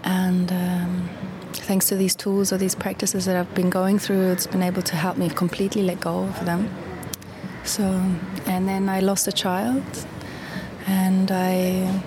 And 0.02 0.50
um, 0.50 1.08
thanks 1.52 1.87
to 1.88 1.97
these 1.97 2.16
tools 2.16 2.52
or 2.52 2.58
these 2.58 2.75
practices 2.75 3.26
that 3.26 3.37
I've 3.37 3.54
been 3.54 3.70
going 3.70 3.99
through, 3.99 4.32
it's 4.32 4.47
been 4.47 4.62
able 4.62 4.82
to 4.82 4.97
help 4.97 5.16
me 5.16 5.28
completely 5.28 5.82
let 5.82 6.00
go 6.00 6.25
of 6.25 6.44
them. 6.44 6.70
So, 7.64 7.85
and 8.47 8.66
then 8.66 8.88
I 8.88 9.00
lost 9.00 9.28
a 9.28 9.32
child, 9.32 9.85
and 10.87 11.30
I 11.30 12.02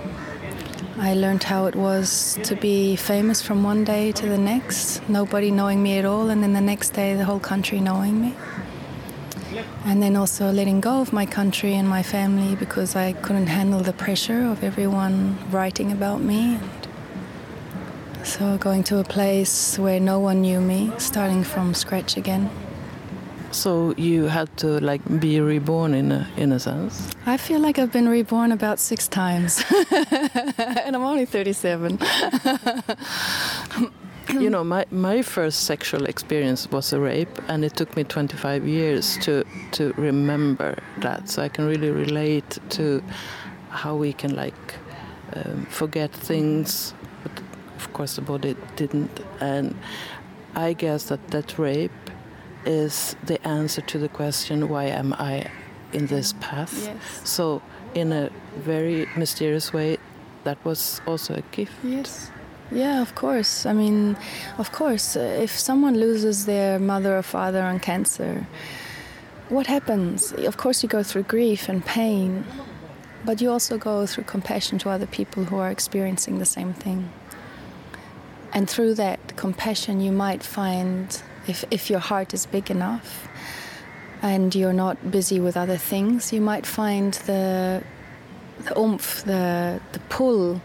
I 0.98 1.14
learned 1.14 1.44
how 1.44 1.68
it 1.68 1.76
was 1.76 2.38
to 2.44 2.56
be 2.56 2.96
famous 2.96 3.42
from 3.42 3.64
one 3.64 3.84
day 3.84 4.12
to 4.12 4.26
the 4.28 4.38
next, 4.38 5.08
nobody 5.08 5.50
knowing 5.50 5.82
me 5.82 5.98
at 5.98 6.06
all, 6.06 6.30
and 6.30 6.44
then 6.44 6.54
the 6.54 6.62
next 6.62 6.90
day 6.90 7.16
the 7.16 7.24
whole 7.24 7.40
country 7.40 7.80
knowing 7.80 8.22
me. 8.22 8.36
And 9.86 10.04
then 10.04 10.16
also 10.16 10.52
letting 10.52 10.82
go 10.82 11.02
of 11.02 11.14
my 11.14 11.26
country 11.26 11.76
and 11.76 11.88
my 11.88 12.04
family 12.04 12.56
because 12.56 12.96
I 12.96 13.14
couldn't 13.14 13.48
handle 13.48 13.80
the 13.80 13.94
pressure 13.94 14.44
of 14.44 14.64
everyone 14.64 15.38
writing 15.50 15.92
about 15.92 16.22
me. 16.22 16.56
And 16.56 18.28
so 18.28 18.58
going 18.58 18.84
to 18.84 19.00
a 19.00 19.04
place 19.04 19.80
where 19.80 20.00
no 20.00 20.20
one 20.20 20.42
knew 20.42 20.60
me, 20.60 20.92
starting 20.98 21.44
from 21.44 21.74
scratch 21.74 22.18
again. 22.18 22.50
So 23.52 23.94
you 23.98 24.26
had 24.28 24.56
to 24.58 24.80
like 24.80 25.02
be 25.20 25.40
reborn 25.42 25.94
in 25.94 26.12
a 26.12 26.28
in 26.38 26.52
a 26.52 26.60
sense. 26.60 27.14
I 27.26 27.38
feel 27.38 27.60
like 27.60 27.78
I've 27.80 27.92
been 27.92 28.08
reborn 28.08 28.52
about 28.52 28.80
six 28.80 29.08
times, 29.08 29.64
and 30.86 30.96
I'm 30.96 31.04
only 31.04 31.26
37. 31.26 32.00
you 34.40 34.50
know, 34.50 34.64
my 34.64 34.86
my 34.92 35.22
first 35.22 35.66
sexual 35.66 36.06
experience 36.06 36.72
was 36.72 36.94
a 36.94 37.00
rape, 37.00 37.42
and 37.50 37.66
it 37.66 37.76
took 37.76 37.96
me 37.98 38.04
25 38.04 38.66
years 38.66 39.18
to 39.18 39.44
to 39.72 39.94
remember 39.98 40.78
that. 41.00 41.30
So 41.30 41.42
I 41.44 41.50
can 41.50 41.68
really 41.68 41.92
relate 41.92 42.58
to 42.70 43.04
how 43.70 43.96
we 43.96 44.14
can 44.14 44.36
like 44.36 44.76
um, 45.36 45.66
forget 45.70 46.12
things, 46.12 46.94
but 47.24 47.32
of 47.78 47.92
course 47.94 48.16
the 48.16 48.22
body 48.22 48.56
didn't. 48.78 49.20
And 49.42 49.76
I 50.56 50.74
guess 50.74 51.06
that 51.10 51.28
that 51.32 51.58
rape 51.60 51.92
is 52.66 53.16
the 53.24 53.46
answer 53.48 53.82
to 53.82 53.98
the 53.98 54.10
question 54.10 54.70
why 54.70 54.86
am 54.86 55.14
I 55.14 55.50
in 55.94 56.08
this 56.08 56.34
path? 56.40 56.86
Yes. 56.86 57.30
So, 57.30 57.62
in 57.94 58.12
a 58.12 58.30
very 58.58 59.08
mysterious 59.16 59.74
way, 59.74 59.98
that 60.44 60.64
was 60.64 61.02
also 61.06 61.36
a 61.36 61.42
gift. 61.52 61.74
Yes. 61.84 62.32
Yeah, 62.72 63.02
of 63.02 63.16
course. 63.16 63.66
I 63.66 63.74
mean, 63.74 64.16
of 64.58 64.72
course, 64.72 65.18
uh, 65.18 65.20
if 65.20 65.52
someone 65.52 66.00
loses 66.00 66.46
their 66.46 66.80
mother 66.80 67.18
or 67.18 67.22
father 67.22 67.62
on 67.62 67.80
cancer, 67.80 68.48
what 69.50 69.68
happens? 69.68 70.32
Of 70.32 70.56
course, 70.56 70.82
you 70.82 70.88
go 70.88 71.04
through 71.04 71.24
grief 71.24 71.68
and 71.68 71.86
pain, 71.86 72.46
but 73.26 73.42
you 73.42 73.52
also 73.52 73.78
go 73.78 74.06
through 74.06 74.24
compassion 74.24 74.80
to 74.80 74.90
other 74.90 75.06
people 75.06 75.44
who 75.44 75.58
are 75.58 75.70
experiencing 75.70 76.40
the 76.40 76.46
same 76.46 76.74
thing. 76.74 77.12
And 78.54 78.70
through 78.70 78.96
that 78.96 79.36
compassion, 79.36 80.00
you 80.00 80.14
might 80.14 80.42
find 80.42 81.22
if, 81.48 81.64
if 81.72 81.90
your 81.90 82.00
heart 82.00 82.34
is 82.34 82.46
big 82.46 82.70
enough 82.72 83.28
and 84.22 84.54
you're 84.54 84.74
not 84.74 85.12
busy 85.12 85.40
with 85.40 85.58
other 85.58 85.78
things, 85.78 86.32
you 86.32 86.42
might 86.42 86.66
find 86.66 87.14
the, 87.26 87.84
the 88.66 88.80
oomph, 88.80 89.24
the, 89.26 89.82
the 89.92 90.00
pull 90.10 90.62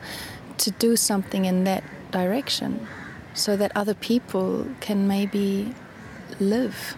to 0.59 0.71
do 0.73 0.97
something 0.97 1.45
in 1.45 1.65
that 1.65 1.85
direction 2.11 2.87
so 3.35 3.57
that 3.57 3.73
other 3.75 3.95
people 3.95 4.67
can 4.81 5.07
maybe 5.07 5.75
live 6.41 6.97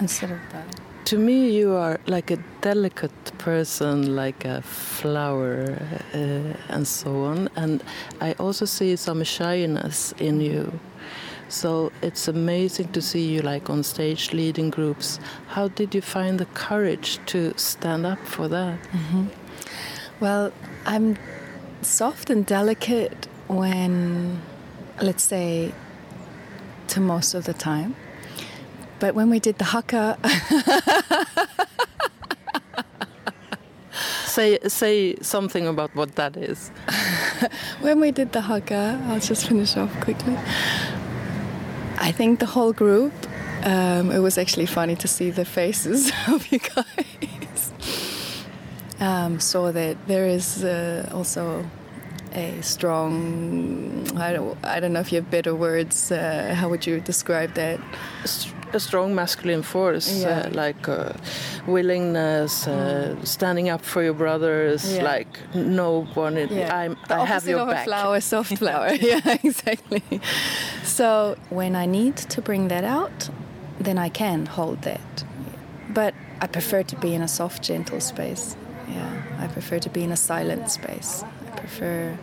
instead 0.00 0.30
of 0.30 0.38
that. 0.52 0.80
To 1.06 1.16
me, 1.18 1.50
you 1.56 1.72
are 1.72 1.98
like 2.06 2.30
a 2.30 2.36
delicate 2.60 3.38
person, 3.38 4.14
like 4.14 4.44
a 4.44 4.60
flower, 4.60 5.78
uh, 6.12 6.18
and 6.68 6.86
so 6.86 7.24
on. 7.24 7.48
And 7.56 7.82
I 8.20 8.32
also 8.34 8.66
see 8.66 8.94
some 8.96 9.24
shyness 9.24 10.12
in 10.18 10.40
you. 10.42 10.78
So 11.48 11.92
it's 12.02 12.28
amazing 12.28 12.92
to 12.92 13.00
see 13.00 13.26
you 13.26 13.40
like 13.40 13.70
on 13.70 13.82
stage 13.82 14.32
leading 14.32 14.70
groups. 14.70 15.18
How 15.48 15.68
did 15.68 15.94
you 15.94 16.02
find 16.02 16.38
the 16.38 16.46
courage 16.46 17.18
to 17.26 17.52
stand 17.56 18.04
up 18.06 18.18
for 18.24 18.48
that? 18.48 18.78
Mm 18.92 19.00
-hmm. 19.10 19.26
Well, 20.20 20.52
I'm 20.86 21.16
soft 21.82 22.30
and 22.30 22.46
delicate 22.46 23.28
when, 23.46 24.40
let's 25.00 25.24
say, 25.24 25.72
to 26.88 27.00
most 27.00 27.34
of 27.34 27.44
the 27.44 27.54
time. 27.54 27.94
But 28.98 29.14
when 29.14 29.30
we 29.30 29.38
did 29.38 29.58
the 29.58 29.64
haka, 29.64 30.18
say 34.26 34.58
say 34.66 35.16
something 35.20 35.68
about 35.68 35.94
what 35.94 36.14
that 36.16 36.36
is. 36.36 36.70
when 37.80 38.00
we 38.00 38.10
did 38.10 38.32
the 38.32 38.40
haka, 38.40 39.00
I'll 39.08 39.20
just 39.20 39.46
finish 39.48 39.76
off 39.76 40.00
quickly. 40.00 40.36
I 42.00 42.12
think 42.12 42.40
the 42.40 42.46
whole 42.46 42.72
group. 42.72 43.12
Um, 43.64 44.12
it 44.12 44.20
was 44.20 44.38
actually 44.38 44.66
funny 44.66 44.94
to 44.96 45.08
see 45.08 45.30
the 45.30 45.44
faces 45.44 46.12
of 46.28 46.50
you 46.52 46.60
guys. 46.60 47.72
Um, 49.00 49.40
saw 49.40 49.72
that 49.72 49.96
there 50.06 50.26
is 50.26 50.64
uh, 50.64 51.08
also 51.12 51.64
a 52.32 52.60
strong. 52.62 54.06
I 54.16 54.32
don't. 54.32 54.58
I 54.64 54.80
don't 54.80 54.92
know 54.92 55.00
if 55.00 55.12
you 55.12 55.20
have 55.20 55.30
better 55.30 55.54
words. 55.54 56.10
Uh, 56.10 56.54
how 56.56 56.68
would 56.68 56.86
you 56.86 57.00
describe 57.00 57.54
that? 57.54 57.80
A 58.74 58.80
strong 58.80 59.14
masculine 59.14 59.62
force, 59.62 60.08
uh, 60.08 60.28
yeah. 60.28 60.38
uh, 60.38 60.50
like 60.50 60.88
uh, 60.88 61.12
willingness, 61.66 62.66
uh, 62.66 63.14
mm. 63.16 63.26
standing 63.26 63.68
up 63.68 63.82
for 63.82 64.02
your 64.02 64.14
brothers, 64.14 64.94
yeah. 64.94 65.02
like 65.02 65.54
no 65.54 66.04
one. 66.14 66.36
Yeah. 66.36 66.76
I'm, 66.76 66.96
I 67.08 67.24
have 67.24 67.46
your 67.46 67.60
of 67.60 67.68
back. 67.68 67.86
A 67.86 67.90
flower, 67.90 68.20
soft 68.20 68.58
flower. 68.62 68.92
yeah, 69.00 69.38
exactly. 69.42 70.02
So 70.84 71.36
when 71.50 71.74
I 71.74 71.86
need 71.86 72.16
to 72.16 72.42
bring 72.42 72.68
that 72.68 72.84
out, 72.84 73.30
then 73.78 73.98
I 73.98 74.08
can 74.08 74.46
hold 74.46 74.82
that. 74.82 75.24
But 75.88 76.14
I 76.40 76.46
prefer 76.46 76.82
to 76.82 76.96
be 76.96 77.14
in 77.14 77.22
a 77.22 77.28
soft, 77.28 77.62
gentle 77.62 78.00
space. 78.00 78.56
Yeah, 78.88 79.22
I 79.38 79.46
prefer 79.48 79.78
to 79.80 79.90
be 79.90 80.02
in 80.02 80.12
a 80.12 80.16
silent 80.16 80.70
space. 80.70 81.24
I 81.46 81.50
prefer 81.58 82.18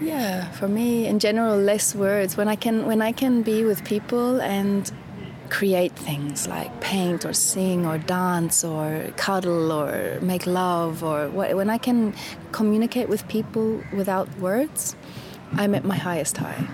yeah, 0.00 0.50
for 0.52 0.68
me, 0.68 1.06
in 1.06 1.18
general, 1.18 1.56
less 1.56 1.94
words. 1.94 2.36
When 2.36 2.48
I 2.48 2.56
can, 2.56 2.86
when 2.86 3.02
I 3.02 3.12
can 3.12 3.42
be 3.42 3.64
with 3.64 3.84
people 3.84 4.40
and 4.40 4.90
create 5.50 5.92
things 5.92 6.46
like 6.46 6.80
paint 6.80 7.24
or 7.24 7.32
sing 7.32 7.84
or 7.84 7.98
dance 7.98 8.62
or 8.64 9.12
cuddle 9.16 9.72
or 9.72 10.18
make 10.20 10.46
love 10.46 11.02
or 11.02 11.28
what, 11.28 11.54
when 11.56 11.68
I 11.68 11.78
can 11.78 12.14
communicate 12.52 13.08
with 13.08 13.26
people 13.28 13.82
without 13.92 14.28
words, 14.38 14.96
I'm 15.52 15.74
at 15.74 15.84
my 15.84 15.96
highest 15.96 16.36
high. 16.36 16.66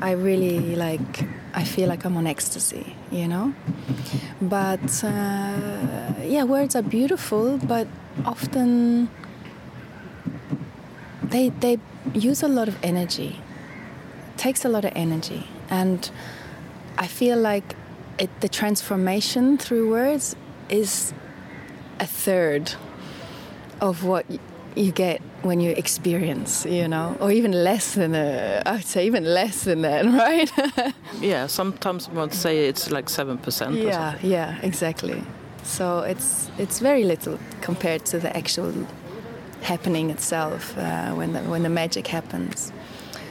I 0.00 0.12
really 0.12 0.76
like. 0.76 1.24
I 1.52 1.64
feel 1.64 1.88
like 1.88 2.04
I'm 2.04 2.16
on 2.16 2.26
ecstasy, 2.26 2.94
you 3.10 3.26
know. 3.26 3.52
But 4.40 5.02
uh, 5.04 6.12
yeah, 6.22 6.44
words 6.44 6.76
are 6.76 6.82
beautiful, 6.82 7.58
but 7.58 7.86
often 8.24 9.10
they 11.22 11.48
they 11.48 11.78
use 12.14 12.42
a 12.42 12.48
lot 12.48 12.68
of 12.68 12.76
energy. 12.82 13.40
It 14.34 14.38
takes 14.38 14.64
a 14.64 14.68
lot 14.68 14.84
of 14.84 14.92
energy, 14.94 15.46
and 15.68 16.10
I 16.98 17.06
feel 17.06 17.38
like 17.38 17.74
it, 18.18 18.30
the 18.40 18.48
transformation 18.48 19.58
through 19.58 19.90
words 19.90 20.36
is 20.68 21.12
a 21.98 22.06
third 22.06 22.72
of 23.80 24.04
what 24.04 24.26
you 24.76 24.92
get 24.92 25.20
when 25.42 25.60
you 25.60 25.70
experience, 25.70 26.66
you 26.66 26.86
know, 26.86 27.16
or 27.20 27.32
even 27.32 27.52
less 27.52 27.94
than 27.94 28.14
a, 28.14 28.62
I'd 28.66 28.84
say 28.84 29.06
even 29.06 29.24
less 29.24 29.64
than 29.64 29.82
that, 29.82 30.04
right? 30.24 30.94
yeah, 31.20 31.46
sometimes 31.46 32.08
one 32.08 32.30
say 32.30 32.66
it's 32.68 32.90
like 32.90 33.08
seven 33.08 33.38
percent. 33.38 33.76
Yeah, 33.76 34.16
yeah, 34.22 34.58
exactly. 34.62 35.22
So 35.62 36.00
it's 36.00 36.50
it's 36.58 36.78
very 36.78 37.04
little 37.04 37.38
compared 37.60 38.04
to 38.06 38.18
the 38.18 38.34
actual 38.36 38.72
happening 39.62 40.10
itself 40.10 40.76
uh, 40.76 41.12
when 41.12 41.32
the 41.32 41.40
when 41.40 41.62
the 41.62 41.68
magic 41.68 42.06
happens. 42.06 42.72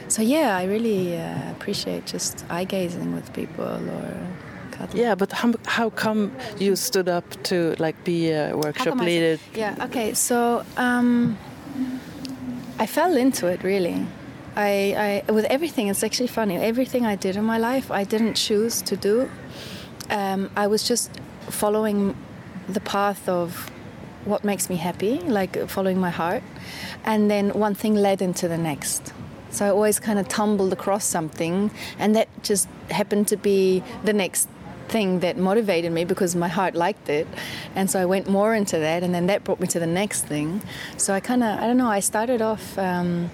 So 0.08 0.22
yeah, 0.22 0.56
I 0.56 0.64
really 0.64 1.16
uh, 1.16 1.52
appreciate 1.52 2.06
just 2.06 2.44
eye 2.50 2.64
gazing 2.64 3.14
with 3.14 3.32
people 3.32 3.64
or. 3.64 4.26
Cuddling. 4.72 5.02
Yeah, 5.02 5.14
but 5.14 5.32
how, 5.32 5.52
how 5.66 5.90
come 5.90 6.32
you 6.58 6.76
stood 6.76 7.08
up 7.08 7.24
to 7.44 7.74
like 7.78 8.02
be 8.04 8.30
a 8.30 8.56
workshop 8.56 8.98
leader? 8.98 9.38
Yeah. 9.54 9.86
Okay. 9.86 10.14
So 10.14 10.64
um, 10.76 11.36
I 12.78 12.86
fell 12.86 13.16
into 13.16 13.46
it 13.46 13.62
really. 13.62 14.06
I, 14.56 15.22
I 15.28 15.32
with 15.32 15.44
everything. 15.46 15.88
It's 15.88 16.02
actually 16.02 16.28
funny. 16.28 16.56
Everything 16.56 17.04
I 17.04 17.16
did 17.16 17.36
in 17.36 17.44
my 17.44 17.58
life, 17.58 17.90
I 17.90 18.04
didn't 18.04 18.34
choose 18.34 18.82
to 18.82 18.96
do. 18.96 19.28
Um, 20.08 20.50
I 20.56 20.66
was 20.66 20.86
just 20.88 21.10
following 21.48 22.16
the 22.68 22.80
path 22.80 23.28
of 23.28 23.69
what 24.24 24.44
makes 24.44 24.68
me 24.68 24.76
happy, 24.76 25.18
like 25.20 25.68
following 25.68 25.98
my 25.98 26.10
heart. 26.10 26.42
And 27.04 27.30
then 27.30 27.50
one 27.50 27.74
thing 27.74 27.94
led 27.94 28.22
into 28.22 28.48
the 28.48 28.58
next. 28.58 29.12
So 29.50 29.66
I 29.66 29.70
always 29.70 29.98
kind 29.98 30.18
of 30.18 30.28
tumbled 30.28 30.72
across 30.72 31.04
something, 31.04 31.70
and 31.98 32.14
that 32.14 32.28
just 32.42 32.68
happened 32.90 33.26
to 33.28 33.36
be 33.36 33.82
the 34.04 34.12
next 34.12 34.48
thing 34.88 35.20
that 35.20 35.36
motivated 35.36 35.92
me 35.92 36.04
because 36.04 36.36
my 36.36 36.48
heart 36.48 36.74
liked 36.74 37.08
it. 37.08 37.26
And 37.74 37.90
so 37.90 38.00
I 38.00 38.04
went 38.04 38.28
more 38.28 38.54
into 38.54 38.78
that, 38.78 39.02
and 39.02 39.14
then 39.14 39.26
that 39.26 39.42
brought 39.42 39.60
me 39.60 39.66
to 39.68 39.80
the 39.80 39.86
next 39.86 40.26
thing. 40.26 40.62
So 40.96 41.14
I 41.14 41.20
kind 41.20 41.42
of, 41.42 41.58
I 41.58 41.66
don't 41.66 41.76
know, 41.76 41.90
I 41.90 42.00
started 42.00 42.42
off. 42.42 42.78
Um, 42.78 43.30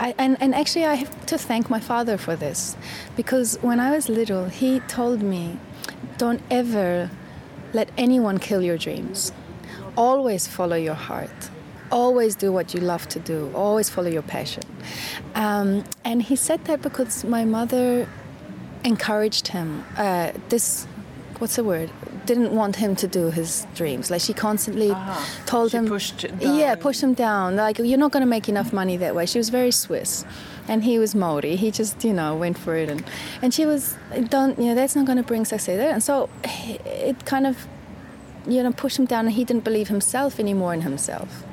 I, 0.00 0.14
and, 0.18 0.36
and 0.40 0.54
actually, 0.54 0.84
I 0.84 0.94
have 0.94 1.26
to 1.26 1.38
thank 1.38 1.70
my 1.70 1.80
father 1.80 2.18
for 2.18 2.36
this 2.36 2.76
because 3.16 3.58
when 3.62 3.80
I 3.80 3.90
was 3.90 4.08
little, 4.08 4.48
he 4.48 4.80
told 4.80 5.22
me, 5.22 5.58
don't 6.18 6.42
ever 6.50 7.10
let 7.72 7.90
anyone 7.96 8.38
kill 8.38 8.62
your 8.62 8.78
dreams 8.78 9.32
always 9.98 10.46
follow 10.46 10.76
your 10.76 11.00
heart 11.10 11.40
always 11.90 12.34
do 12.36 12.52
what 12.52 12.74
you 12.74 12.80
love 12.80 13.08
to 13.08 13.18
do 13.18 13.50
always 13.54 13.88
follow 13.90 14.08
your 14.08 14.26
passion 14.36 14.62
um, 15.34 15.84
and 16.04 16.22
he 16.22 16.36
said 16.36 16.64
that 16.66 16.80
because 16.82 17.24
my 17.24 17.44
mother 17.44 18.06
encouraged 18.84 19.48
him 19.48 19.84
uh, 19.96 20.30
this 20.50 20.86
what's 21.38 21.56
the 21.56 21.64
word 21.64 21.90
didn't 22.26 22.52
want 22.52 22.76
him 22.76 22.94
to 22.94 23.08
do 23.08 23.30
his 23.30 23.66
dreams 23.74 24.10
like 24.10 24.20
she 24.20 24.34
constantly 24.34 24.90
uh-huh. 24.90 25.44
told 25.46 25.70
she 25.70 25.78
him 25.78 25.86
pushed 25.86 26.26
yeah 26.40 26.74
push 26.74 27.00
him 27.00 27.14
down 27.14 27.56
like 27.56 27.78
you're 27.78 27.98
not 27.98 28.12
going 28.12 28.26
to 28.28 28.32
make 28.36 28.48
enough 28.48 28.72
money 28.72 28.96
that 28.96 29.14
way 29.14 29.24
she 29.24 29.38
was 29.38 29.48
very 29.48 29.70
swiss 29.70 30.24
and 30.68 30.84
he 30.84 30.98
was 30.98 31.14
Maori. 31.14 31.56
He 31.56 31.70
just, 31.70 32.04
you 32.04 32.12
know, 32.12 32.36
went 32.36 32.58
for 32.58 32.76
it, 32.76 32.90
and 32.90 33.02
and 33.40 33.54
she 33.54 33.64
was, 33.64 33.96
don't, 34.28 34.58
you 34.58 34.66
know, 34.66 34.74
that's 34.74 34.94
not 34.94 35.06
going 35.06 35.16
to 35.16 35.24
bring 35.24 35.46
success. 35.46 35.78
There. 35.78 35.90
And 35.90 36.02
so 36.02 36.28
it 36.44 37.24
kind 37.24 37.46
of 37.46 37.66
you 38.48 38.62
know, 38.62 38.72
push 38.72 38.98
him 38.98 39.04
down, 39.04 39.26
and 39.26 39.34
he 39.34 39.44
didn't 39.44 39.64
believe 39.64 39.88
himself 39.88 40.40
anymore 40.40 40.74
in 40.74 40.82
himself. 40.82 41.44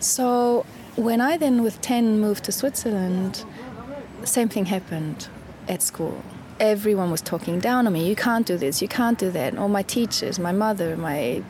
So 0.00 0.64
when 0.96 1.20
I 1.20 1.36
then, 1.36 1.62
with 1.62 1.80
10, 1.80 2.20
moved 2.20 2.44
to 2.44 2.52
Switzerland, 2.52 3.44
same 4.24 4.48
thing 4.48 4.66
happened 4.66 5.28
at 5.68 5.82
school. 5.82 6.22
Everyone 6.60 7.10
was 7.10 7.20
talking 7.20 7.60
down 7.60 7.86
on 7.86 7.92
me. 7.92 8.08
You 8.08 8.16
can't 8.16 8.46
do 8.46 8.56
this. 8.56 8.82
You 8.82 8.88
can't 8.88 9.18
do 9.18 9.30
that. 9.30 9.56
All 9.56 9.68
my 9.68 9.82
teachers, 9.82 10.38
my 10.38 10.52
mother, 10.52 10.96
my 10.96 11.42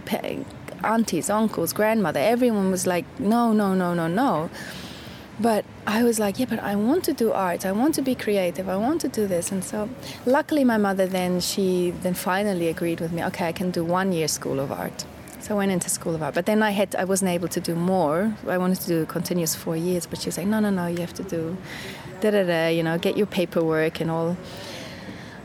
aunties, 0.85 1.31
uncles, 1.31 1.73
grandmother, 1.73 2.21
everyone 2.21 2.71
was 2.71 2.87
like, 2.87 3.05
no, 3.19 3.53
no, 3.53 3.75
no, 3.75 3.95
no, 3.95 4.07
no. 4.07 4.51
But 5.41 5.65
I 5.87 6.03
was 6.03 6.19
like, 6.19 6.39
yeah, 6.39 6.47
but 6.47 6.59
I 6.59 6.75
want 6.75 7.05
to 7.05 7.13
do 7.13 7.33
art. 7.33 7.65
I 7.65 7.73
want 7.73 7.95
to 7.95 8.03
be 8.03 8.15
creative. 8.15 8.69
I 8.69 8.77
want 8.77 9.01
to 9.03 9.09
do 9.09 9.27
this. 9.27 9.53
And 9.53 9.63
so, 9.63 9.89
luckily, 10.27 10.65
my 10.65 10.79
mother 10.79 11.07
then 11.07 11.41
she 11.41 11.93
then 12.03 12.15
finally 12.15 12.69
agreed 12.69 13.01
with 13.01 13.13
me. 13.13 13.25
Okay, 13.25 13.47
I 13.47 13.53
can 13.53 13.71
do 13.71 13.85
one 13.85 14.13
year 14.13 14.27
school 14.27 14.59
of 14.59 14.73
art. 14.73 15.05
So 15.41 15.55
I 15.55 15.59
went 15.59 15.71
into 15.71 15.89
school 15.89 16.15
of 16.15 16.23
art. 16.23 16.35
But 16.35 16.47
then 16.47 16.63
I 16.63 16.71
had 16.71 16.97
I 16.97 17.05
wasn't 17.05 17.31
able 17.31 17.49
to 17.49 17.61
do 17.61 17.77
more. 17.77 18.35
I 18.49 18.59
wanted 18.59 18.81
to 18.81 18.89
do 18.89 19.07
continuous 19.07 19.55
four 19.55 19.77
years. 19.77 20.07
But 20.07 20.21
she 20.21 20.29
was 20.29 20.39
like, 20.39 20.49
no, 20.49 20.59
no, 20.59 20.71
no, 20.71 20.87
you 20.87 20.99
have 20.99 21.15
to 21.15 21.23
do 21.23 21.57
da 22.21 22.31
da 22.31 22.43
da. 22.45 22.69
You 22.69 22.83
know, 22.83 22.99
get 22.99 23.17
your 23.17 23.27
paperwork 23.27 24.01
and 24.01 24.11
all. 24.11 24.37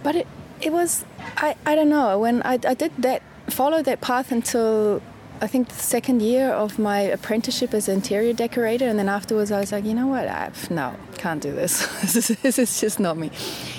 But 0.01 0.15
it 0.15 0.27
it 0.61 0.71
was 0.71 1.05
I 1.37 1.55
I 1.65 1.75
don't 1.75 1.89
know 1.89 2.17
when 2.17 2.41
I 2.41 2.53
I 2.65 2.73
did 2.73 2.91
that 2.97 3.21
follow 3.47 3.83
that 3.83 4.01
path 4.01 4.31
until 4.31 5.01
I 5.41 5.47
think 5.47 5.67
the 5.67 5.75
second 5.75 6.21
year 6.21 6.49
of 6.49 6.79
my 6.79 7.01
apprenticeship 7.01 7.73
as 7.73 7.89
interior 7.89 8.33
decorator, 8.33 8.87
and 8.87 8.97
then 8.97 9.09
afterwards 9.09 9.51
I 9.51 9.59
was 9.59 9.71
like, 9.71 9.83
you 9.83 9.93
know 9.93 10.07
what, 10.07 10.27
I've, 10.27 10.71
no, 10.71 10.95
can't 11.17 11.41
do 11.41 11.51
this. 11.51 11.85
this, 12.01 12.29
is, 12.29 12.37
this 12.39 12.59
is 12.59 12.79
just 12.79 12.99
not 12.99 13.17
me. 13.17 13.31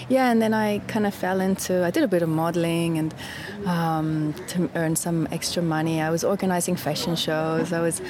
Yeah, 0.09 0.31
and 0.31 0.43
then 0.43 0.53
I 0.53 0.81
kind 0.81 1.07
of 1.07 1.15
fell 1.15 1.41
into. 1.41 1.83
I 1.85 1.91
did 1.91 2.03
a 2.03 2.09
bit 2.09 2.23
of 2.23 2.29
modeling 2.29 2.99
and 2.99 3.15
um, 3.65 4.35
to 4.49 4.69
earn 4.75 4.97
some 4.97 5.27
extra 5.33 5.63
money. 5.63 6.01
I 6.01 6.11
was 6.11 6.25
organizing 6.25 6.77
fashion 6.77 7.17
shows. 7.17 7.73
I 7.73 7.81
was. 7.81 8.03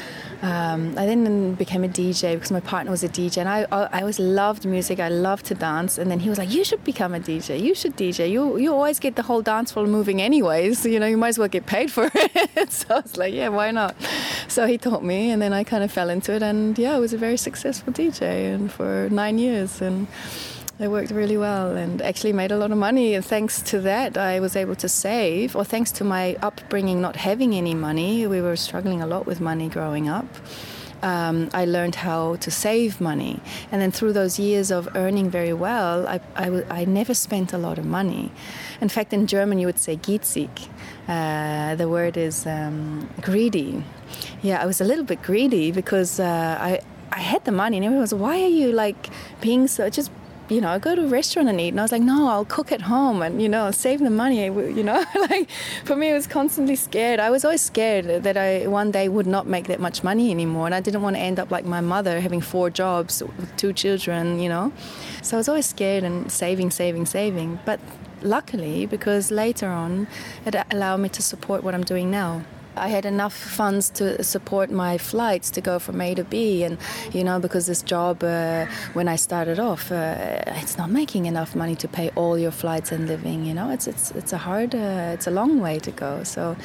Um, 0.42 0.90
I 0.98 1.06
then 1.06 1.54
became 1.54 1.84
a 1.84 1.88
DJ 1.88 2.34
because 2.34 2.50
my 2.50 2.60
partner 2.60 2.90
was 2.90 3.04
a 3.04 3.08
DJ, 3.08 3.38
and 3.38 3.48
I, 3.48 3.66
I, 3.70 4.00
always 4.00 4.18
loved 4.18 4.66
music. 4.66 5.00
I 5.00 5.08
loved 5.08 5.46
to 5.46 5.54
dance, 5.54 5.96
and 5.96 6.10
then 6.10 6.20
he 6.20 6.28
was 6.28 6.38
like, 6.38 6.50
"You 6.50 6.64
should 6.64 6.82
become 6.84 7.14
a 7.14 7.20
DJ. 7.20 7.60
You 7.60 7.74
should 7.74 7.96
DJ. 7.96 8.30
You 8.30 8.58
you 8.58 8.72
always 8.72 8.98
get 8.98 9.16
the 9.16 9.22
whole 9.22 9.40
dance 9.40 9.72
floor 9.72 9.86
moving 9.86 10.20
anyways. 10.20 10.84
You 10.84 10.98
know, 11.00 11.06
you 11.06 11.16
might 11.16 11.28
as 11.28 11.38
well 11.38 11.48
get 11.48 11.66
paid 11.66 11.92
for 11.92 12.10
it." 12.14 12.72
so 12.72 12.96
I 12.96 13.00
was 13.00 13.16
like, 13.16 13.32
"Yeah, 13.32 13.48
why 13.48 13.70
not?" 13.70 13.94
So 14.48 14.66
he 14.66 14.76
taught 14.78 15.04
me, 15.04 15.30
and 15.30 15.40
then 15.40 15.52
I 15.52 15.64
kind 15.64 15.84
of 15.84 15.92
fell 15.92 16.10
into 16.10 16.34
it, 16.34 16.42
and 16.42 16.76
yeah, 16.76 16.96
I 16.96 16.98
was 16.98 17.12
a 17.12 17.18
very 17.18 17.36
successful 17.36 17.92
DJ, 17.92 18.52
and 18.52 18.70
for 18.70 19.08
nine 19.10 19.38
years, 19.38 19.80
and 19.80 20.08
it 20.78 20.88
worked 20.88 21.10
really 21.10 21.36
well 21.36 21.76
and 21.76 22.02
actually 22.02 22.32
made 22.32 22.50
a 22.50 22.56
lot 22.56 22.70
of 22.72 22.78
money. 22.78 23.14
And 23.14 23.24
thanks 23.24 23.62
to 23.62 23.80
that, 23.82 24.16
I 24.16 24.40
was 24.40 24.56
able 24.56 24.74
to 24.76 24.88
save, 24.88 25.54
or 25.54 25.64
thanks 25.64 25.92
to 25.92 26.04
my 26.04 26.36
upbringing 26.42 27.00
not 27.00 27.16
having 27.16 27.54
any 27.54 27.74
money, 27.74 28.26
we 28.26 28.40
were 28.40 28.56
struggling 28.56 29.00
a 29.00 29.06
lot 29.06 29.24
with 29.26 29.40
money 29.40 29.68
growing 29.68 30.08
up. 30.08 30.26
um, 31.04 31.50
I 31.52 31.66
learned 31.66 31.96
how 31.96 32.36
to 32.36 32.50
save 32.50 33.00
money. 33.00 33.40
And 33.70 33.80
then 33.80 33.92
through 33.92 34.14
those 34.14 34.38
years 34.38 34.70
of 34.70 34.88
earning 34.96 35.28
very 35.28 35.52
well, 35.52 36.06
I, 36.08 36.20
I, 36.34 36.64
I 36.70 36.84
never 36.86 37.12
spent 37.12 37.52
a 37.52 37.58
lot 37.58 37.78
of 37.78 37.84
money. 37.84 38.32
In 38.80 38.88
fact, 38.88 39.12
in 39.12 39.26
German, 39.26 39.58
you 39.58 39.66
would 39.66 39.78
say 39.78 39.96
geizig. 39.96 40.68
Uh, 41.06 41.74
the 41.74 41.88
word 41.88 42.16
is 42.16 42.46
um, 42.46 43.08
greedy. 43.20 43.84
Yeah, 44.42 44.62
I 44.62 44.66
was 44.66 44.80
a 44.80 44.84
little 44.84 45.04
bit 45.04 45.22
greedy 45.22 45.70
because 45.72 46.18
uh, 46.18 46.56
I, 46.58 46.80
I 47.12 47.20
had 47.20 47.44
the 47.44 47.52
money, 47.52 47.76
and 47.76 47.84
everyone 47.84 48.00
was, 48.00 48.14
"Why 48.14 48.42
are 48.42 48.48
you 48.48 48.72
like 48.72 49.10
being 49.42 49.68
so 49.68 49.90
just 49.90 50.10
you 50.48 50.60
know, 50.60 50.78
go 50.78 50.94
to 50.94 51.04
a 51.04 51.08
restaurant 51.08 51.48
and 51.48 51.60
eat. 51.60 51.68
And 51.68 51.80
I 51.80 51.84
was 51.84 51.92
like, 51.92 52.02
no, 52.02 52.28
I'll 52.28 52.44
cook 52.44 52.70
at 52.70 52.82
home 52.82 53.22
and, 53.22 53.40
you 53.40 53.48
know, 53.48 53.70
save 53.70 54.00
the 54.00 54.10
money, 54.10 54.44
you 54.44 54.82
know. 54.82 55.04
like, 55.30 55.48
for 55.84 55.96
me, 55.96 56.10
it 56.10 56.14
was 56.14 56.26
constantly 56.26 56.76
scared. 56.76 57.20
I 57.20 57.30
was 57.30 57.44
always 57.44 57.62
scared 57.62 58.24
that 58.24 58.36
I 58.36 58.66
one 58.66 58.90
day 58.90 59.08
would 59.08 59.26
not 59.26 59.46
make 59.46 59.66
that 59.68 59.80
much 59.80 60.04
money 60.04 60.30
anymore. 60.30 60.66
And 60.66 60.74
I 60.74 60.80
didn't 60.80 61.02
want 61.02 61.16
to 61.16 61.20
end 61.20 61.38
up 61.38 61.50
like 61.50 61.64
my 61.64 61.80
mother, 61.80 62.20
having 62.20 62.40
four 62.40 62.70
jobs 62.70 63.22
with 63.22 63.56
two 63.56 63.72
children, 63.72 64.38
you 64.40 64.48
know. 64.48 64.72
So 65.22 65.36
I 65.36 65.38
was 65.38 65.48
always 65.48 65.66
scared 65.66 66.04
and 66.04 66.30
saving, 66.30 66.70
saving, 66.70 67.06
saving. 67.06 67.58
But 67.64 67.80
luckily, 68.22 68.86
because 68.86 69.30
later 69.30 69.68
on, 69.68 70.06
it 70.44 70.54
allowed 70.70 70.98
me 70.98 71.08
to 71.10 71.22
support 71.22 71.62
what 71.62 71.74
I'm 71.74 71.84
doing 71.84 72.10
now. 72.10 72.44
I 72.76 72.88
had 72.88 73.04
enough 73.04 73.34
funds 73.34 73.90
to 73.90 74.22
support 74.22 74.70
my 74.70 74.98
flights 74.98 75.50
to 75.50 75.60
go 75.60 75.78
from 75.78 76.00
A 76.00 76.14
to 76.14 76.24
B, 76.24 76.64
and 76.64 76.78
you 77.12 77.24
know 77.24 77.38
because 77.38 77.66
this 77.66 77.82
job 77.82 78.22
uh, 78.22 78.66
when 78.94 79.08
I 79.08 79.16
started 79.16 79.58
off, 79.58 79.92
uh, 79.92 80.42
it's 80.62 80.76
not 80.78 80.90
making 80.90 81.26
enough 81.26 81.54
money 81.54 81.76
to 81.76 81.88
pay 81.88 82.10
all 82.16 82.38
your 82.38 82.50
flights 82.50 82.92
and 82.92 83.06
living. 83.08 83.44
You 83.44 83.54
know, 83.54 83.70
it's 83.70 83.86
it's 83.86 84.10
it's 84.12 84.32
a 84.32 84.38
hard, 84.38 84.74
uh, 84.74 85.14
it's 85.14 85.26
a 85.26 85.30
long 85.30 85.60
way 85.60 85.78
to 85.80 85.90
go. 85.90 86.24
So. 86.24 86.56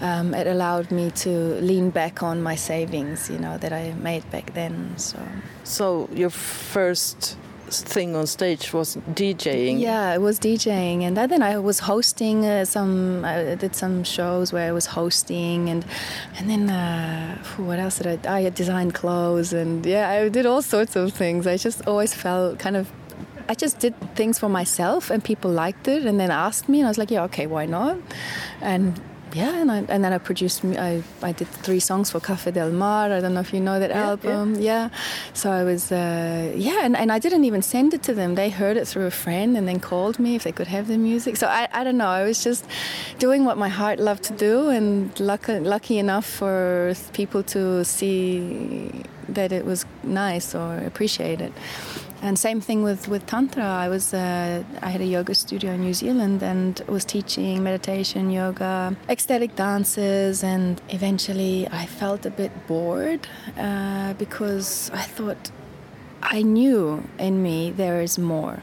Um, 0.00 0.34
it 0.34 0.48
allowed 0.48 0.90
me 0.90 1.12
to 1.12 1.30
lean 1.60 1.90
back 1.90 2.22
on 2.22 2.42
my 2.42 2.56
savings, 2.56 3.30
you 3.30 3.38
know, 3.38 3.56
that 3.58 3.72
I 3.72 3.94
made 3.94 4.28
back 4.30 4.52
then. 4.52 4.92
So, 4.98 5.18
so 5.62 6.08
your 6.12 6.30
first 6.30 7.38
thing 7.70 8.14
on 8.16 8.26
stage 8.26 8.72
was 8.72 8.96
DJing. 9.14 9.80
Yeah, 9.80 10.14
it 10.14 10.20
was 10.20 10.38
DJing, 10.38 11.02
and 11.02 11.16
then 11.16 11.42
I 11.42 11.58
was 11.58 11.80
hosting 11.80 12.44
uh, 12.44 12.64
some. 12.64 13.24
I 13.24 13.54
did 13.54 13.74
some 13.74 14.04
shows 14.04 14.52
where 14.52 14.68
I 14.68 14.72
was 14.72 14.86
hosting, 14.86 15.68
and 15.68 15.84
and 16.36 16.48
then 16.50 16.70
uh, 16.70 17.42
what 17.56 17.78
else 17.78 17.98
did 17.98 18.26
I? 18.26 18.46
I 18.46 18.50
designed 18.50 18.94
clothes, 18.94 19.52
and 19.52 19.84
yeah, 19.84 20.10
I 20.10 20.28
did 20.28 20.46
all 20.46 20.62
sorts 20.62 20.96
of 20.96 21.12
things. 21.12 21.46
I 21.46 21.56
just 21.56 21.86
always 21.86 22.14
felt 22.14 22.58
kind 22.58 22.76
of. 22.76 22.90
I 23.46 23.54
just 23.54 23.78
did 23.78 23.94
things 24.14 24.38
for 24.38 24.48
myself, 24.48 25.10
and 25.10 25.22
people 25.22 25.50
liked 25.50 25.86
it, 25.88 26.06
and 26.06 26.18
then 26.18 26.30
asked 26.30 26.68
me, 26.68 26.80
and 26.80 26.86
I 26.86 26.90
was 26.90 26.98
like, 26.98 27.10
yeah, 27.10 27.24
okay, 27.24 27.46
why 27.46 27.66
not? 27.66 27.98
And 28.62 28.98
yeah, 29.34 29.60
and, 29.60 29.70
I, 29.70 29.78
and 29.88 30.04
then 30.04 30.12
I 30.12 30.18
produced, 30.18 30.64
I, 30.64 31.02
I 31.20 31.32
did 31.32 31.48
three 31.48 31.80
songs 31.80 32.10
for 32.12 32.20
Cafe 32.20 32.52
Del 32.52 32.70
Mar. 32.70 33.12
I 33.12 33.20
don't 33.20 33.34
know 33.34 33.40
if 33.40 33.52
you 33.52 33.60
know 33.60 33.80
that 33.80 33.90
yeah, 33.90 34.10
album. 34.10 34.54
Yeah. 34.54 34.60
yeah. 34.60 34.88
So 35.32 35.50
I 35.50 35.64
was, 35.64 35.90
uh, 35.90 36.52
yeah, 36.54 36.84
and, 36.84 36.96
and 36.96 37.10
I 37.10 37.18
didn't 37.18 37.44
even 37.44 37.60
send 37.60 37.94
it 37.94 38.02
to 38.04 38.14
them. 38.14 38.36
They 38.36 38.50
heard 38.50 38.76
it 38.76 38.86
through 38.86 39.06
a 39.06 39.10
friend 39.10 39.56
and 39.56 39.66
then 39.66 39.80
called 39.80 40.20
me 40.20 40.36
if 40.36 40.44
they 40.44 40.52
could 40.52 40.68
have 40.68 40.86
the 40.86 40.98
music. 40.98 41.36
So 41.36 41.48
I, 41.48 41.68
I 41.72 41.82
don't 41.82 41.98
know. 41.98 42.06
I 42.06 42.22
was 42.22 42.44
just 42.44 42.64
doing 43.18 43.44
what 43.44 43.58
my 43.58 43.68
heart 43.68 43.98
loved 43.98 44.22
to 44.24 44.32
do 44.34 44.68
and 44.68 45.18
lucky, 45.18 45.58
lucky 45.58 45.98
enough 45.98 46.26
for 46.26 46.94
people 47.12 47.42
to 47.42 47.84
see 47.84 49.04
that 49.28 49.50
it 49.50 49.64
was 49.64 49.84
nice 50.04 50.54
or 50.54 50.78
appreciate 50.78 51.40
it. 51.40 51.52
And 52.24 52.38
same 52.38 52.62
thing 52.62 52.82
with, 52.82 53.06
with 53.06 53.26
Tantra. 53.26 53.66
I 53.66 53.90
was 53.90 54.14
uh, 54.14 54.64
I 54.80 54.88
had 54.88 55.02
a 55.02 55.04
yoga 55.04 55.34
studio 55.34 55.72
in 55.72 55.82
New 55.82 55.92
Zealand 55.92 56.42
and 56.42 56.80
was 56.88 57.04
teaching 57.04 57.62
meditation, 57.62 58.30
yoga, 58.30 58.96
ecstatic 59.10 59.54
dances, 59.56 60.42
and 60.42 60.80
eventually 60.88 61.68
I 61.70 61.84
felt 61.84 62.24
a 62.24 62.30
bit 62.30 62.50
bored 62.66 63.28
uh, 63.58 64.14
because 64.14 64.90
I 64.94 65.02
thought 65.02 65.50
I 66.22 66.40
knew 66.40 67.06
in 67.18 67.42
me 67.42 67.70
there 67.70 68.00
is 68.00 68.18
more. 68.18 68.62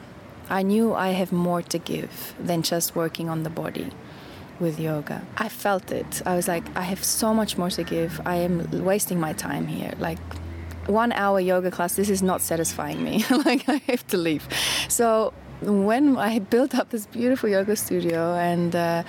I 0.49 0.63
knew 0.63 0.95
I 0.95 1.09
have 1.09 1.31
more 1.31 1.61
to 1.61 1.77
give 1.77 2.33
than 2.39 2.63
just 2.63 2.95
working 2.95 3.29
on 3.29 3.43
the 3.43 3.51
body 3.51 3.91
with 4.59 4.79
yoga. 4.79 5.21
I 5.37 5.49
felt 5.49 5.91
it. 5.91 6.23
I 6.25 6.35
was 6.35 6.47
like, 6.47 6.63
I 6.75 6.81
have 6.81 7.03
so 7.03 7.31
much 7.31 7.59
more 7.59 7.69
to 7.69 7.83
give. 7.83 8.21
I 8.25 8.37
am 8.37 8.83
wasting 8.83 9.19
my 9.19 9.33
time 9.33 9.67
here. 9.67 9.93
Like, 9.99 10.17
one 10.87 11.11
hour 11.11 11.39
yoga 11.39 11.71
class, 11.71 11.95
this 11.95 12.09
is 12.09 12.21
not 12.21 12.41
satisfying 12.41 13.03
me. 13.03 13.23
like, 13.45 13.67
I 13.67 13.77
have 13.87 14.05
to 14.07 14.17
leave. 14.17 14.47
So, 14.87 15.33
when 15.61 16.17
I 16.17 16.39
built 16.39 16.73
up 16.75 16.89
this 16.89 17.05
beautiful 17.05 17.47
yoga 17.47 17.75
studio 17.75 18.33
and 18.35 18.75
uh, 18.75 19.03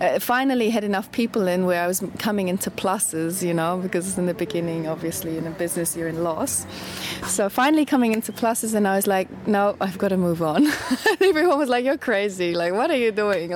uh, 0.00 0.18
finally 0.18 0.70
had 0.70 0.84
enough 0.84 1.12
people 1.12 1.46
in 1.46 1.64
where 1.64 1.82
I 1.82 1.86
was 1.86 2.02
coming 2.18 2.48
into 2.48 2.70
pluses, 2.70 3.46
you 3.46 3.54
know, 3.54 3.78
because 3.80 4.18
in 4.18 4.26
the 4.26 4.34
beginning, 4.34 4.88
obviously, 4.88 5.38
in 5.38 5.46
a 5.46 5.50
business, 5.50 5.96
you're 5.96 6.08
in 6.08 6.24
loss. 6.24 6.66
So 7.26 7.48
finally 7.48 7.84
coming 7.84 8.12
into 8.12 8.32
pluses, 8.32 8.74
and 8.74 8.88
I 8.88 8.96
was 8.96 9.06
like, 9.06 9.28
no, 9.46 9.76
I've 9.80 9.98
got 9.98 10.08
to 10.08 10.16
move 10.16 10.42
on. 10.42 10.66
Everyone 11.20 11.58
was 11.58 11.68
like, 11.68 11.84
you're 11.84 11.98
crazy. 11.98 12.54
Like, 12.54 12.72
what 12.72 12.90
are 12.90 12.96
you 12.96 13.12
doing? 13.12 13.52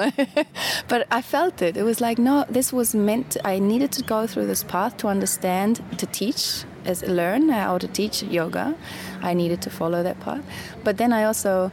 but 0.88 1.06
I 1.10 1.22
felt 1.22 1.62
it. 1.62 1.76
It 1.76 1.82
was 1.82 2.00
like, 2.00 2.18
no, 2.18 2.44
this 2.48 2.72
was 2.72 2.94
meant, 2.94 3.32
to, 3.32 3.46
I 3.46 3.58
needed 3.58 3.90
to 3.92 4.02
go 4.02 4.26
through 4.26 4.46
this 4.46 4.62
path 4.62 4.98
to 4.98 5.08
understand, 5.08 5.82
to 5.98 6.06
teach 6.06 6.64
as 6.86 7.02
learn 7.02 7.48
how 7.48 7.78
to 7.78 7.88
teach 7.88 8.22
yoga. 8.22 8.74
I 9.22 9.34
needed 9.34 9.60
to 9.62 9.70
follow 9.70 10.02
that 10.02 10.20
path. 10.20 10.44
But 10.84 10.96
then 10.96 11.12
I 11.12 11.24
also 11.24 11.70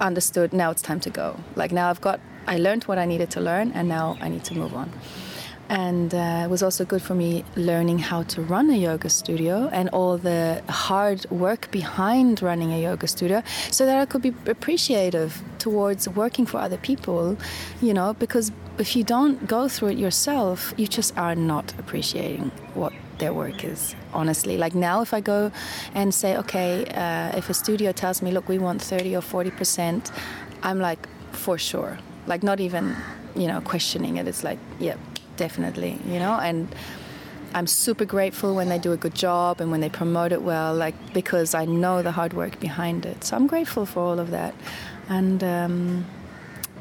understood 0.00 0.52
now 0.52 0.70
it's 0.70 0.82
time 0.82 1.00
to 1.00 1.10
go. 1.10 1.36
Like 1.56 1.72
now 1.72 1.90
I've 1.90 2.00
got 2.00 2.20
I 2.46 2.56
learned 2.56 2.84
what 2.84 2.98
I 2.98 3.04
needed 3.04 3.30
to 3.32 3.40
learn 3.40 3.72
and 3.72 3.88
now 3.88 4.16
I 4.20 4.28
need 4.28 4.44
to 4.44 4.54
move 4.54 4.74
on. 4.74 4.90
And 5.68 6.14
uh, 6.14 6.42
it 6.44 6.50
was 6.50 6.62
also 6.62 6.84
good 6.84 7.02
for 7.02 7.14
me 7.14 7.44
learning 7.56 7.98
how 7.98 8.22
to 8.24 8.40
run 8.40 8.70
a 8.70 8.76
yoga 8.76 9.10
studio 9.10 9.68
and 9.72 9.88
all 9.90 10.16
the 10.16 10.62
hard 10.68 11.30
work 11.30 11.70
behind 11.70 12.42
running 12.42 12.72
a 12.72 12.80
yoga 12.80 13.06
studio 13.06 13.42
so 13.70 13.84
that 13.84 13.98
I 13.98 14.06
could 14.06 14.22
be 14.22 14.34
appreciative 14.46 15.42
towards 15.58 16.08
working 16.08 16.46
for 16.46 16.58
other 16.58 16.78
people, 16.78 17.36
you 17.82 17.92
know, 17.92 18.14
because 18.14 18.50
if 18.78 18.96
you 18.96 19.04
don't 19.04 19.46
go 19.46 19.68
through 19.68 19.88
it 19.88 19.98
yourself, 19.98 20.72
you 20.76 20.86
just 20.86 21.16
are 21.18 21.34
not 21.34 21.74
appreciating 21.78 22.50
what 22.74 22.92
their 23.18 23.34
work 23.34 23.64
is 23.64 23.94
honestly. 24.14 24.56
Like 24.56 24.74
now 24.74 25.02
if 25.02 25.12
i 25.12 25.20
go 25.20 25.50
and 25.92 26.14
say 26.14 26.36
okay 26.36 26.84
uh, 26.86 27.36
if 27.36 27.50
a 27.50 27.54
studio 27.54 27.92
tells 27.92 28.22
me 28.22 28.30
look 28.30 28.48
we 28.48 28.58
want 28.58 28.80
30 28.80 29.16
or 29.16 29.20
40 29.20 29.50
percent 29.50 30.12
i'm 30.62 30.78
like 30.78 31.08
for 31.32 31.58
sure. 31.58 31.98
Like 32.26 32.42
not 32.42 32.60
even 32.60 32.94
you 33.36 33.46
know 33.46 33.60
questioning 33.60 34.16
it. 34.16 34.26
It's 34.28 34.44
like 34.44 34.58
yeah 34.78 34.96
definitely 35.38 35.98
you 36.06 36.18
know 36.18 36.38
and 36.48 36.74
i'm 37.54 37.66
super 37.66 38.04
grateful 38.04 38.54
when 38.54 38.68
they 38.68 38.78
do 38.78 38.92
a 38.92 38.96
good 38.96 39.14
job 39.14 39.60
and 39.60 39.70
when 39.70 39.80
they 39.80 39.88
promote 39.88 40.32
it 40.32 40.42
well 40.42 40.74
like 40.74 40.94
because 41.14 41.54
i 41.54 41.64
know 41.64 42.02
the 42.02 42.12
hard 42.12 42.34
work 42.34 42.60
behind 42.60 43.06
it 43.06 43.24
so 43.24 43.34
i'm 43.36 43.46
grateful 43.46 43.86
for 43.86 44.00
all 44.00 44.18
of 44.18 44.30
that 44.30 44.54
and 45.08 45.42
um, 45.42 46.04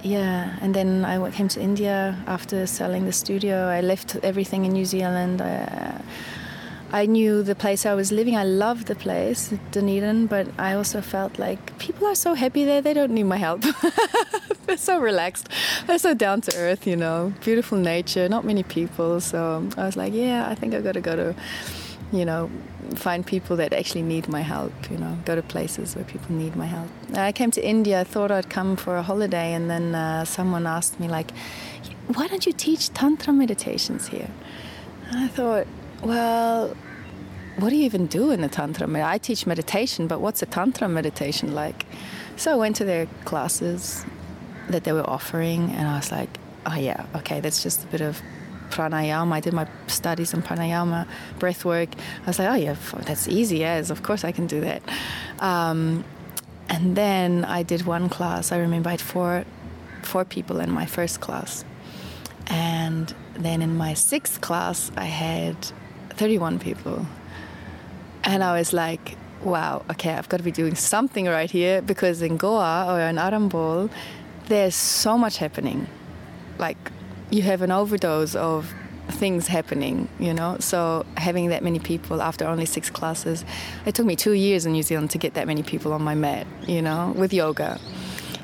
yeah, 0.04 0.58
and 0.62 0.74
then 0.74 1.06
I 1.06 1.32
came 1.32 1.48
to 1.50 1.62
India 1.62 2.18
after 2.28 2.68
selling 2.68 3.06
the 3.06 3.12
studio. 3.12 3.68
I 3.68 3.82
left 3.82 4.16
everything 4.24 4.66
in 4.66 4.74
New 4.74 4.86
Zealand. 4.86 5.42
I, 5.42 6.02
I 6.92 7.06
knew 7.06 7.44
the 7.44 7.56
place 7.56 7.86
I 7.86 7.94
was 7.94 8.12
living. 8.12 8.38
I 8.38 8.44
loved 8.44 8.88
the 8.88 8.96
place, 8.96 9.54
Dunedin, 9.72 10.28
but 10.28 10.48
I 10.58 10.74
also 10.74 11.02
felt 11.02 11.40
like 11.40 11.78
people 11.80 12.08
are 12.08 12.16
so 12.16 12.34
happy 12.34 12.64
there, 12.64 12.82
they 12.82 12.94
don't 12.94 13.12
need 13.12 13.24
my 13.24 13.38
help. 13.38 13.64
They're 14.76 14.76
so 14.76 15.00
relaxed. 15.00 15.48
They're 15.86 15.98
so 15.98 16.14
down 16.14 16.42
to 16.42 16.58
earth, 16.58 16.86
you 16.86 16.98
know. 16.98 17.34
Beautiful 17.42 17.78
nature, 17.78 18.28
not 18.28 18.44
many 18.44 18.64
people. 18.64 19.22
So 19.22 19.66
I 19.78 19.86
was 19.86 19.96
like, 19.96 20.14
yeah, 20.14 20.50
I 20.50 20.56
think 20.56 20.74
I've 20.74 20.84
got 20.84 20.92
to 20.96 21.00
go 21.00 21.16
to, 21.16 21.36
you 22.12 22.26
know, 22.26 22.52
find 22.96 23.26
people 23.26 23.56
that 23.56 23.72
actually 23.72 24.02
need 24.02 24.28
my 24.28 24.42
help, 24.42 24.74
you 24.92 24.98
know, 24.98 25.18
go 25.24 25.36
to 25.36 25.42
places 25.42 25.96
where 25.96 26.04
people 26.04 26.36
need 26.36 26.58
my 26.58 26.66
help. 26.66 26.90
I 27.14 27.32
came 27.32 27.50
to 27.52 27.66
India, 27.66 28.02
I 28.02 28.04
thought 28.04 28.30
I'd 28.30 28.50
come 28.50 28.76
for 28.76 28.98
a 28.98 29.04
holiday, 29.04 29.54
and 29.54 29.70
then 29.70 29.96
uh, 29.96 30.26
someone 30.26 30.68
asked 30.68 31.00
me, 31.00 31.08
like, 31.08 31.32
why 32.08 32.28
don't 32.28 32.46
you 32.46 32.52
teach 32.52 32.90
Tantra 32.90 33.32
meditations 33.32 34.10
here? 34.10 34.32
And 35.10 35.20
I 35.20 35.28
thought, 35.30 35.66
well, 36.04 36.76
what 37.56 37.70
do 37.70 37.78
you 37.78 37.86
even 37.86 38.06
do 38.08 38.32
in 38.32 38.42
the 38.42 38.50
Tantra? 38.50 38.86
I 39.06 39.18
teach 39.18 39.48
meditation, 39.48 40.08
but 40.08 40.20
what's 40.20 40.42
a 40.42 40.46
Tantra 40.46 40.90
meditation 40.90 41.56
like? 41.56 41.86
So 42.36 42.52
I 42.52 42.56
went 42.56 42.76
to 42.76 42.86
their 42.86 43.08
classes 43.24 44.06
that 44.70 44.84
they 44.84 44.94
were 44.94 45.08
offering, 45.10 45.72
and 45.72 45.88
I 45.88 45.98
was 45.98 46.12
like, 46.12 46.30
oh, 46.66 46.76
yeah, 46.76 47.06
okay, 47.16 47.40
that's 47.40 47.64
just 47.64 47.84
a 47.84 47.88
bit 47.88 48.02
of 48.02 48.22
pranayama. 48.70 49.34
I 49.34 49.40
did 49.40 49.54
my 49.54 49.68
studies 49.88 50.34
in 50.34 50.42
pranayama, 50.42 51.08
breath 51.40 51.66
work. 51.66 51.90
I 52.24 52.28
was 52.28 52.40
like, 52.40 52.50
oh 52.50 52.56
yeah, 52.56 52.76
that's 53.06 53.28
easy. 53.28 53.60
Yes, 53.60 53.90
of 53.90 54.04
course 54.04 54.24
I 54.24 54.32
can 54.32 54.48
do 54.48 54.62
that. 54.62 54.82
Um, 55.40 56.04
and 56.70 56.96
then 56.96 57.46
I 57.46 57.64
did 57.64 57.86
one 57.86 58.10
class. 58.10 58.52
I 58.52 58.58
remember 58.58 58.90
I 58.90 58.94
had 58.94 59.02
four, 59.02 59.46
four 60.04 60.26
people 60.26 60.60
in 60.60 60.72
my 60.72 60.86
first 60.86 61.22
class, 61.22 61.64
and 62.48 63.14
then 63.36 63.62
in 63.62 63.78
my 63.78 63.94
sixth 63.94 64.42
class 64.42 64.92
I 64.98 65.06
had 65.06 65.56
31 66.10 66.60
people, 66.60 67.06
and 68.24 68.44
I 68.44 68.58
was 68.58 68.74
like, 68.74 69.18
wow, 69.44 69.84
okay, 69.92 70.14
I've 70.14 70.28
got 70.30 70.38
to 70.38 70.44
be 70.44 70.52
doing 70.52 70.76
something 70.76 71.26
right 71.26 71.50
here 71.50 71.82
because 71.82 72.22
in 72.22 72.38
Goa 72.38 72.88
or 72.90 73.00
in 73.00 73.16
Arambol, 73.18 73.90
there's 74.48 74.76
so 74.76 75.18
much 75.18 75.38
happening. 75.38 75.88
Like 76.58 76.78
you 77.30 77.42
have 77.44 77.62
an 77.62 77.72
overdose 77.72 78.36
of 78.36 78.74
things 79.10 79.48
happening, 79.48 80.10
you 80.20 80.34
know. 80.34 80.58
So 80.60 81.06
having 81.16 81.50
that 81.50 81.64
many 81.64 81.80
people 81.80 82.22
after 82.22 82.46
only 82.46 82.66
six 82.66 82.90
classes, 82.90 83.46
it 83.86 83.96
took 83.96 84.06
me 84.06 84.16
two 84.16 84.34
years 84.34 84.66
in 84.66 84.74
New 84.74 84.84
Zealand 84.84 85.12
to 85.12 85.18
get 85.18 85.34
that 85.36 85.48
many 85.48 85.64
people 85.64 85.94
on 85.94 86.02
my 86.02 86.16
mat, 86.16 86.48
you 86.68 86.82
know, 86.82 87.14
with 87.16 87.34
yoga. 87.34 87.80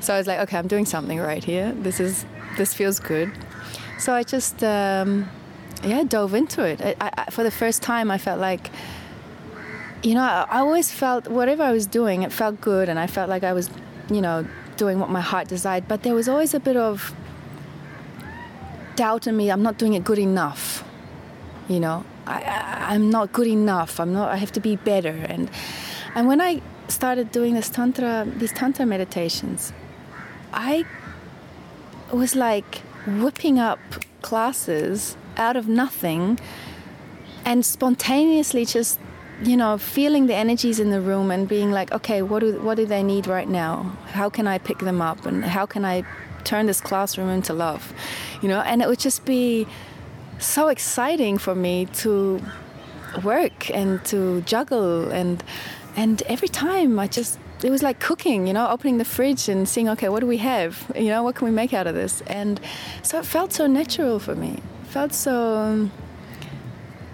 So 0.00 0.14
I 0.14 0.18
was 0.18 0.26
like, 0.26 0.40
okay, 0.40 0.58
I'm 0.58 0.68
doing 0.68 0.86
something 0.86 1.18
right 1.18 1.42
here. 1.42 1.72
This 1.72 2.00
is 2.00 2.26
this 2.56 2.74
feels 2.74 3.00
good. 3.00 3.32
So 3.98 4.12
I 4.12 4.22
just 4.22 4.62
um, 4.62 5.28
yeah 5.82 6.04
dove 6.04 6.34
into 6.34 6.62
it. 6.64 6.80
I, 6.82 6.94
I, 7.00 7.30
for 7.30 7.42
the 7.42 7.50
first 7.50 7.82
time, 7.82 8.10
I 8.10 8.18
felt 8.18 8.40
like 8.40 8.70
you 10.02 10.14
know 10.14 10.22
I, 10.22 10.46
I 10.50 10.58
always 10.58 10.92
felt 10.92 11.28
whatever 11.28 11.62
I 11.62 11.72
was 11.72 11.86
doing, 11.86 12.22
it 12.22 12.32
felt 12.32 12.60
good, 12.60 12.88
and 12.88 12.98
I 12.98 13.06
felt 13.06 13.28
like 13.28 13.44
I 13.44 13.52
was 13.52 13.70
you 14.10 14.20
know 14.20 14.46
doing 14.76 14.98
what 14.98 15.10
my 15.10 15.20
heart 15.20 15.48
desired. 15.48 15.88
But 15.88 16.02
there 16.02 16.14
was 16.14 16.28
always 16.28 16.54
a 16.54 16.60
bit 16.60 16.76
of 16.76 17.14
doubt 18.96 19.26
in 19.26 19.36
me. 19.36 19.50
I'm 19.50 19.62
not 19.62 19.78
doing 19.78 19.94
it 19.94 20.04
good 20.04 20.18
enough. 20.18 20.84
You 21.68 21.80
know, 21.80 22.04
I, 22.26 22.86
I'm 22.90 23.10
not 23.10 23.32
good 23.32 23.46
enough. 23.46 23.98
I'm 23.98 24.12
not. 24.12 24.28
I 24.30 24.36
have 24.36 24.52
to 24.52 24.60
be 24.60 24.76
better. 24.76 25.16
And 25.28 25.50
and 26.14 26.26
when 26.28 26.40
I 26.40 26.60
started 26.88 27.32
doing 27.32 27.54
this 27.54 27.70
tantra, 27.70 28.26
these 28.36 28.52
tantra 28.52 28.86
meditations, 28.86 29.72
I 30.52 30.84
was 32.12 32.36
like 32.36 32.82
whipping 33.06 33.58
up 33.58 33.80
classes 34.22 35.16
out 35.36 35.56
of 35.56 35.66
nothing 35.68 36.38
and 37.44 37.64
spontaneously 37.64 38.64
just 38.64 38.98
you 39.42 39.56
know 39.56 39.76
feeling 39.76 40.26
the 40.26 40.34
energies 40.34 40.78
in 40.78 40.90
the 40.90 41.00
room 41.00 41.30
and 41.30 41.48
being 41.48 41.70
like 41.70 41.90
okay 41.92 42.22
what 42.22 42.40
do 42.40 42.60
what 42.60 42.76
do 42.76 42.86
they 42.86 43.02
need 43.02 43.26
right 43.26 43.48
now 43.48 43.82
how 44.12 44.28
can 44.30 44.46
i 44.46 44.58
pick 44.58 44.78
them 44.78 45.00
up 45.00 45.26
and 45.26 45.44
how 45.44 45.66
can 45.66 45.84
i 45.84 46.02
turn 46.44 46.66
this 46.66 46.80
classroom 46.80 47.28
into 47.28 47.52
love 47.52 47.92
you 48.42 48.48
know 48.48 48.60
and 48.60 48.82
it 48.82 48.88
would 48.88 48.98
just 48.98 49.24
be 49.24 49.66
so 50.38 50.68
exciting 50.68 51.38
for 51.38 51.54
me 51.54 51.86
to 51.86 52.40
work 53.22 53.70
and 53.70 54.04
to 54.04 54.40
juggle 54.42 55.10
and 55.10 55.42
and 55.96 56.22
every 56.22 56.48
time 56.48 56.98
i 56.98 57.06
just 57.06 57.38
it 57.64 57.70
was 57.70 57.82
like 57.82 57.98
cooking, 57.98 58.46
you 58.46 58.52
know, 58.52 58.68
opening 58.68 58.98
the 58.98 59.06
fridge 59.06 59.48
and 59.48 59.66
seeing, 59.66 59.88
okay, 59.88 60.10
what 60.10 60.20
do 60.20 60.26
we 60.26 60.36
have? 60.36 60.90
You 60.94 61.08
know, 61.08 61.22
what 61.22 61.34
can 61.34 61.46
we 61.46 61.50
make 61.50 61.72
out 61.72 61.86
of 61.86 61.94
this? 61.94 62.20
And 62.26 62.60
so 63.02 63.18
it 63.18 63.24
felt 63.24 63.54
so 63.54 63.66
natural 63.66 64.18
for 64.18 64.34
me. 64.34 64.60
It 64.82 64.88
felt 64.88 65.14
so. 65.14 65.88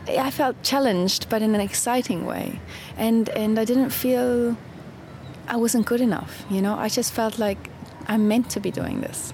I 0.08 0.30
felt 0.30 0.62
challenged, 0.62 1.28
but 1.28 1.42
in 1.42 1.54
an 1.54 1.60
exciting 1.60 2.26
way, 2.26 2.60
and 2.96 3.28
and 3.30 3.58
I 3.58 3.64
didn't 3.64 3.90
feel 3.90 4.56
I 5.46 5.56
wasn't 5.56 5.86
good 5.86 6.00
enough. 6.00 6.44
You 6.50 6.62
know, 6.62 6.74
I 6.74 6.88
just 6.88 7.12
felt 7.12 7.38
like 7.38 7.70
I'm 8.08 8.28
meant 8.28 8.50
to 8.50 8.60
be 8.60 8.70
doing 8.70 9.00
this. 9.00 9.32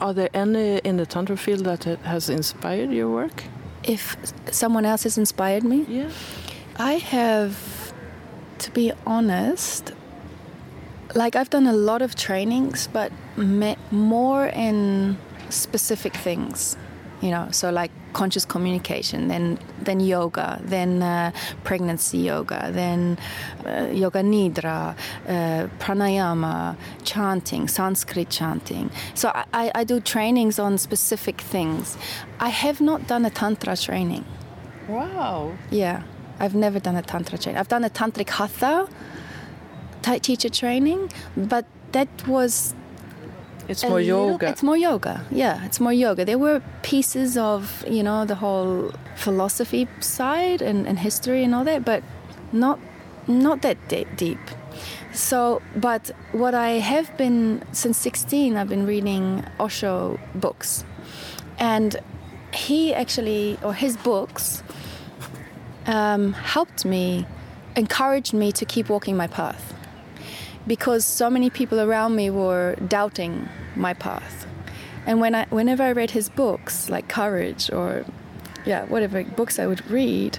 Are 0.00 0.12
there 0.12 0.30
any 0.34 0.78
in 0.78 0.96
the 0.96 1.06
tantra 1.06 1.36
field 1.36 1.64
that 1.64 1.84
has 1.84 2.28
inspired 2.28 2.90
your 2.90 3.08
work? 3.08 3.44
If 3.84 4.16
someone 4.50 4.84
else 4.84 5.02
has 5.04 5.18
inspired 5.18 5.64
me, 5.64 5.84
yeah, 5.88 6.10
I 6.76 6.94
have 6.94 7.92
to 8.58 8.70
be 8.70 8.92
honest, 9.06 9.92
like 11.14 11.36
I've 11.36 11.50
done 11.50 11.66
a 11.66 11.72
lot 11.72 12.00
of 12.02 12.14
trainings, 12.14 12.88
but 12.92 13.12
met 13.36 13.78
more 13.90 14.46
in 14.46 15.16
specific 15.50 16.14
things, 16.14 16.76
you 17.22 17.30
know. 17.30 17.48
So 17.50 17.70
like 17.70 17.90
conscious 18.12 18.44
communication, 18.44 19.28
then 19.28 19.58
then 19.80 20.00
yoga, 20.00 20.60
then 20.62 21.02
uh, 21.02 21.32
pregnancy 21.64 22.18
yoga, 22.18 22.70
then 22.72 23.18
uh, 23.64 23.88
yoga 23.92 24.22
nidra, 24.22 24.96
uh, 25.28 25.68
pranayama, 25.78 26.76
chanting, 27.04 27.68
Sanskrit 27.68 28.28
chanting. 28.28 28.90
So 29.14 29.30
I, 29.34 29.70
I 29.74 29.84
do 29.84 30.00
trainings 30.00 30.58
on 30.58 30.78
specific 30.78 31.40
things. 31.40 31.96
I 32.40 32.50
have 32.50 32.80
not 32.80 33.06
done 33.06 33.24
a 33.24 33.30
tantra 33.30 33.76
training. 33.76 34.24
Wow. 34.88 35.52
Yeah. 35.70 36.02
I've 36.38 36.54
never 36.54 36.80
done 36.80 36.96
a 36.96 37.02
tantra 37.02 37.38
training. 37.38 37.58
I've 37.58 37.68
done 37.68 37.84
a 37.84 37.90
tantric 37.90 38.28
hatha 38.28 38.88
teacher 40.20 40.48
training, 40.48 41.10
but 41.36 41.64
that 41.92 42.08
was 42.26 42.74
it's 43.72 43.84
more 43.84 44.00
yoga. 44.00 44.48
it's 44.48 44.62
more 44.62 44.76
yoga. 44.76 45.24
Yeah, 45.30 45.64
it's 45.64 45.80
more 45.80 45.92
yoga. 45.92 46.24
There 46.24 46.38
were 46.38 46.62
pieces 46.82 47.36
of 47.36 47.84
you 47.88 48.02
know 48.02 48.24
the 48.24 48.36
whole 48.36 48.92
philosophy 49.16 49.88
side 50.00 50.62
and, 50.62 50.86
and 50.86 50.98
history 50.98 51.42
and 51.44 51.54
all 51.54 51.64
that, 51.64 51.84
but 51.84 52.02
not 52.52 52.78
not 53.26 53.62
that 53.62 53.78
deep. 54.16 54.38
So, 55.12 55.60
but 55.76 56.10
what 56.32 56.54
I 56.54 56.70
have 56.70 57.14
been 57.18 57.62
since 57.72 57.98
16, 57.98 58.56
I've 58.56 58.68
been 58.68 58.86
reading 58.86 59.44
Osho 59.60 60.18
books, 60.34 60.84
and 61.58 61.96
he 62.54 62.94
actually 62.94 63.58
or 63.62 63.74
his 63.74 63.96
books 63.96 64.62
um, 65.86 66.32
helped 66.32 66.84
me, 66.84 67.26
encouraged 67.76 68.32
me 68.32 68.52
to 68.52 68.64
keep 68.64 68.88
walking 68.88 69.16
my 69.16 69.26
path. 69.26 69.74
Because 70.66 71.04
so 71.04 71.28
many 71.28 71.50
people 71.50 71.80
around 71.80 72.14
me 72.14 72.30
were 72.30 72.76
doubting 72.86 73.48
my 73.76 73.94
path. 73.94 74.46
And 75.06 75.20
when 75.20 75.34
I, 75.34 75.46
whenever 75.46 75.82
I 75.82 75.92
read 75.92 76.12
his 76.12 76.28
books, 76.28 76.88
like 76.88 77.08
Courage 77.08 77.70
or, 77.70 78.04
yeah, 78.64 78.84
whatever 78.84 79.24
books 79.24 79.58
I 79.58 79.66
would 79.66 79.88
read, 79.90 80.38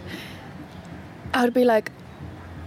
I 1.34 1.44
would 1.44 1.54
be 1.54 1.66
like, 1.66 1.92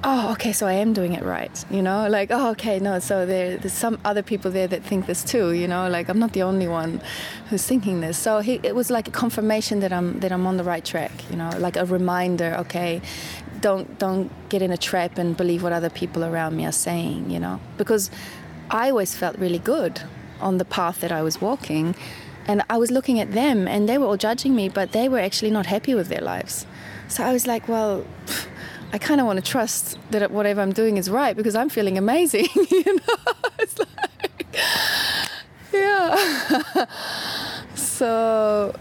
oh, 0.05 0.33
okay, 0.33 0.52
so 0.52 0.66
I 0.66 0.74
am 0.74 0.92
doing 0.92 1.14
it 1.14 1.22
right, 1.24 1.64
you 1.70 1.83
know? 1.83 2.09
Like, 2.09 2.31
oh, 2.31 2.50
okay, 2.50 2.79
no, 2.79 2.98
so 2.98 3.26
there, 3.26 3.57
there's 3.57 3.72
some 3.72 3.98
other 4.05 4.22
people 4.22 4.50
there 4.50 4.68
that 4.68 4.85
think 4.85 5.07
this 5.07 5.24
too, 5.24 5.52
you 5.52 5.66
know? 5.66 5.88
Like, 5.88 6.09
I'm 6.09 6.18
not 6.18 6.33
the 6.33 6.42
only 6.42 6.68
one 6.68 7.00
who's 7.48 7.64
thinking 7.64 8.00
this. 8.00 8.18
So 8.18 8.40
he, 8.40 8.61
it 8.62 8.74
was 8.74 8.90
like 8.90 9.09
a 9.09 9.11
confirmation 9.11 9.81
that 9.81 9.92
I'm 9.92 10.20
that 10.20 10.33
I'm 10.33 10.46
on 10.46 10.59
the 10.59 10.64
right 10.64 10.85
track, 10.85 11.12
you 11.31 11.37
know, 11.37 11.50
like 11.59 11.76
a 11.76 11.85
reminder, 11.85 12.55
okay, 12.61 13.00
don't 13.61 13.98
don't 13.98 14.31
get 14.48 14.62
in 14.62 14.70
a 14.70 14.76
trap 14.76 15.18
and 15.18 15.37
believe 15.37 15.62
what 15.62 15.72
other 15.72 15.90
people 15.90 16.24
around 16.24 16.57
me 16.57 16.66
are 16.66 16.72
saying, 16.72 17.31
you 17.31 17.40
know? 17.40 17.59
Because 17.76 18.11
I 18.70 18.90
always 18.90 19.14
felt 19.14 19.37
really 19.38 19.59
good 19.59 20.02
on 20.40 20.59
the 20.59 20.64
path 20.64 21.01
that 21.01 21.12
I 21.12 21.22
was 21.22 21.40
walking. 21.40 21.94
And 22.49 22.62
I 22.70 22.77
was 22.79 22.90
looking 22.90 23.18
at 23.18 23.33
them 23.33 23.66
and 23.66 23.88
they 23.88 23.99
were 23.99 24.07
all 24.07 24.16
judging 24.16 24.55
me, 24.55 24.68
but 24.68 24.92
they 24.92 25.09
were 25.09 25.18
actually 25.18 25.51
not 25.51 25.66
happy 25.66 25.94
with 25.94 26.09
their 26.09 26.20
lives. 26.20 26.66
So 27.09 27.25
I 27.25 27.33
was 27.33 27.46
like, 27.46 27.68
well, 27.68 28.05
I 28.92 28.99
kind 28.99 29.20
of 29.20 29.27
want 29.27 29.44
to 29.44 29.51
trust 29.51 29.99
that 30.11 30.31
whatever 30.31 30.61
I'm 30.61 30.72
doing 30.72 30.96
is 30.96 31.11
right 31.11 31.37
because 31.37 31.57
I'm 31.57 31.68
feeling 31.68 31.99
amazing. 31.99 32.46
you 32.70 32.96
know, 32.96 33.33
it's 33.59 33.79
like, 33.79 34.46
yeah. 35.72 36.87
so 37.75 38.75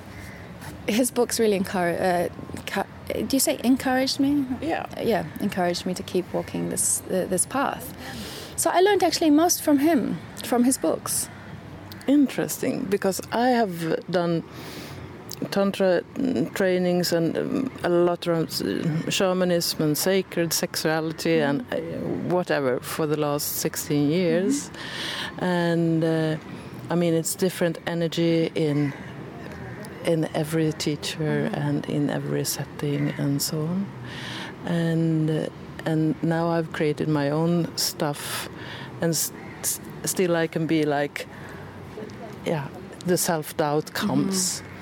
his 0.88 1.12
books 1.12 1.40
really 1.40 1.56
encourage. 1.56 2.00
Uh, 2.00 2.84
do 3.14 3.36
you 3.36 3.40
say 3.40 3.60
encouraged 3.64 4.20
me? 4.20 4.46
Yeah. 4.62 4.86
Yeah, 5.02 5.26
encouraged 5.40 5.86
me 5.86 5.94
to 5.94 6.04
keep 6.04 6.32
walking 6.34 6.70
this 6.70 7.02
uh, 7.10 7.26
this 7.30 7.46
path. 7.46 7.94
So 8.56 8.70
I 8.70 8.82
learned 8.82 9.04
actually 9.04 9.32
most 9.32 9.62
from 9.62 9.80
him, 9.80 10.18
from 10.44 10.64
his 10.64 10.78
books. 10.78 11.30
Interesting, 12.08 12.86
because 12.86 13.22
I 13.32 13.50
have 13.50 14.06
done 14.10 14.44
tantra 15.52 16.02
trainings 16.54 17.12
and 17.12 17.38
um, 17.38 17.72
a 17.84 17.90
lot 17.90 18.28
of 18.28 18.50
shamanism 19.10 19.82
and 19.82 19.98
sacred 19.98 20.54
sexuality 20.54 21.40
and 21.40 21.62
uh, 21.74 21.78
whatever 22.34 22.80
for 22.80 23.06
the 23.06 23.18
last 23.18 23.58
16 23.58 24.10
years 24.10 24.70
mm-hmm. 24.70 25.44
and 25.44 26.04
uh, 26.04 26.38
i 26.90 26.96
mean 26.96 27.14
it's 27.14 27.36
different 27.36 27.78
energy 27.86 28.52
in 28.56 28.94
in 30.06 30.30
every 30.34 30.72
teacher 30.74 31.50
mm-hmm. 31.50 31.56
and 31.56 31.86
in 31.88 32.10
every 32.10 32.46
setting 32.46 33.10
and 33.18 33.42
so 33.42 33.62
on 33.62 33.86
and 34.66 35.30
uh, 35.30 35.48
and 35.86 36.16
now 36.24 36.50
i've 36.50 36.72
created 36.72 37.08
my 37.08 37.30
own 37.30 37.68
stuff 37.78 38.48
and 39.02 39.16
st- 39.16 39.80
still 40.06 40.36
i 40.36 40.48
can 40.48 40.66
be 40.66 40.84
like 40.86 41.28
yeah 42.46 42.68
the 43.06 43.18
self-doubt 43.18 43.94
comes 43.94 44.62
mm-hmm 44.62 44.76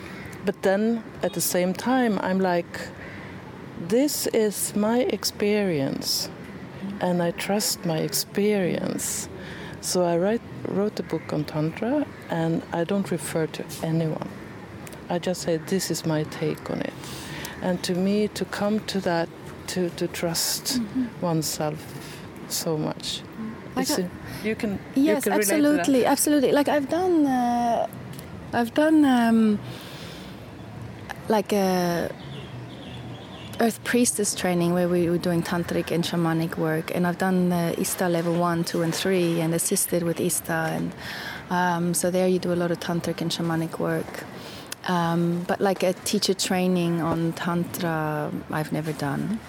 but 0.46 0.62
then 0.62 1.04
at 1.22 1.34
the 1.34 1.42
same 1.42 1.74
time, 1.74 2.20
I'm 2.22 2.40
like, 2.40 2.80
this 3.80 4.28
is 4.28 4.76
my 4.76 5.00
experience, 5.00 6.30
and 7.00 7.24
I 7.24 7.32
trust 7.32 7.86
my 7.86 8.00
experience. 8.00 9.30
So 9.82 10.04
I 10.04 10.18
write, 10.18 10.42
wrote 10.68 11.00
a 11.00 11.04
book 11.04 11.32
on 11.32 11.46
Tantra, 11.46 12.06
and 12.30 12.62
I 12.74 12.84
don't 12.84 13.10
refer 13.10 13.48
to 13.48 13.66
anyone. 13.84 14.30
I 15.10 15.20
just 15.20 15.42
say, 15.42 15.58
this 15.58 15.92
is 15.92 16.06
my 16.06 16.24
take 16.24 16.70
on 16.70 16.82
it. 16.82 16.94
And 17.62 17.82
to 17.84 17.94
me, 17.94 18.28
to 18.30 18.46
come 18.46 18.82
to 18.88 19.00
that, 19.02 19.30
to, 19.68 19.90
to 19.92 20.08
trust 20.08 20.80
mm-hmm. 20.80 21.22
oneself 21.22 22.20
so 22.50 22.78
much. 22.78 23.22
Like 23.76 23.90
a, 23.90 24.10
you 24.44 24.56
can 24.56 24.80
yes, 24.94 25.26
you 25.26 25.32
can 25.32 25.40
absolutely, 25.40 26.06
absolutely. 26.06 26.52
Like 26.52 26.68
I've 26.68 26.90
done, 26.90 27.26
uh, 27.26 27.53
I've 28.54 28.74
done 28.74 29.06
um, 29.06 29.60
like 31.28 31.52
a 31.54 32.10
earth 33.60 33.84
priestess 33.84 34.36
training 34.36 34.74
where 34.74 34.90
we 34.90 35.10
were 35.10 35.18
doing 35.18 35.44
tantric 35.44 35.92
and 35.92 36.04
shamanic 36.04 36.58
work 36.58 36.94
and 36.96 37.06
i've 37.06 37.20
done 37.20 37.50
the 37.50 37.76
ISTA 37.80 38.10
level 38.10 38.34
one 38.34 38.64
two 38.64 38.82
and 38.82 38.94
three 38.94 39.40
and 39.42 39.54
assisted 39.54 40.02
with 40.04 40.20
ISTA 40.20 40.70
and 40.72 40.92
um, 41.52 41.94
so 41.94 42.10
there 42.10 42.28
you 42.28 42.40
do 42.40 42.52
a 42.52 42.56
lot 42.56 42.72
of 42.72 42.80
tantric 42.80 43.22
and 43.22 43.32
shamanic 43.32 43.80
work 43.80 44.24
Um, 44.88 45.44
but 45.48 45.62
like 45.62 45.84
a 45.84 45.94
teacher 45.94 46.34
training 46.34 47.02
on 47.02 47.34
Tantra, 47.34 48.32
I've 48.52 48.72
never 48.74 48.92
done. 48.94 49.40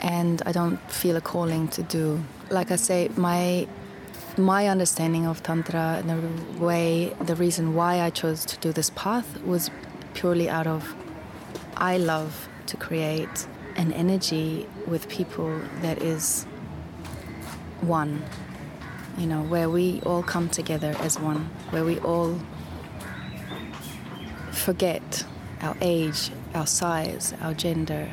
And 0.00 0.42
I 0.44 0.52
don't 0.52 0.78
feel 0.90 1.16
a 1.16 1.20
calling 1.20 1.68
to 1.68 1.82
do. 1.82 2.22
Like 2.50 2.70
I 2.70 2.76
say, 2.76 3.08
my 3.16 3.66
my 4.38 4.68
understanding 4.68 5.26
of 5.26 5.42
Tantra 5.42 5.96
and 5.98 6.10
the 6.10 6.64
way, 6.64 7.14
the 7.20 7.34
reason 7.34 7.74
why 7.74 8.00
I 8.00 8.10
chose 8.10 8.44
to 8.46 8.56
do 8.58 8.72
this 8.72 8.90
path 8.90 9.42
was 9.42 9.70
purely 10.14 10.48
out 10.48 10.66
of 10.66 10.94
I 11.76 11.98
love 11.98 12.48
to 12.66 12.76
create 12.76 13.46
an 13.76 13.92
energy 13.92 14.66
with 14.86 15.08
people 15.08 15.60
that 15.82 16.02
is 16.02 16.44
one, 17.82 18.22
you 19.18 19.26
know, 19.26 19.42
where 19.42 19.68
we 19.68 20.00
all 20.02 20.22
come 20.22 20.48
together 20.48 20.94
as 21.00 21.20
one, 21.20 21.50
where 21.70 21.84
we 21.84 21.98
all 22.00 22.38
forget 24.52 25.24
our 25.60 25.76
age, 25.80 26.30
our 26.54 26.66
size, 26.66 27.34
our 27.42 27.54
gender, 27.54 28.08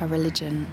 our 0.00 0.06
religion. 0.06 0.66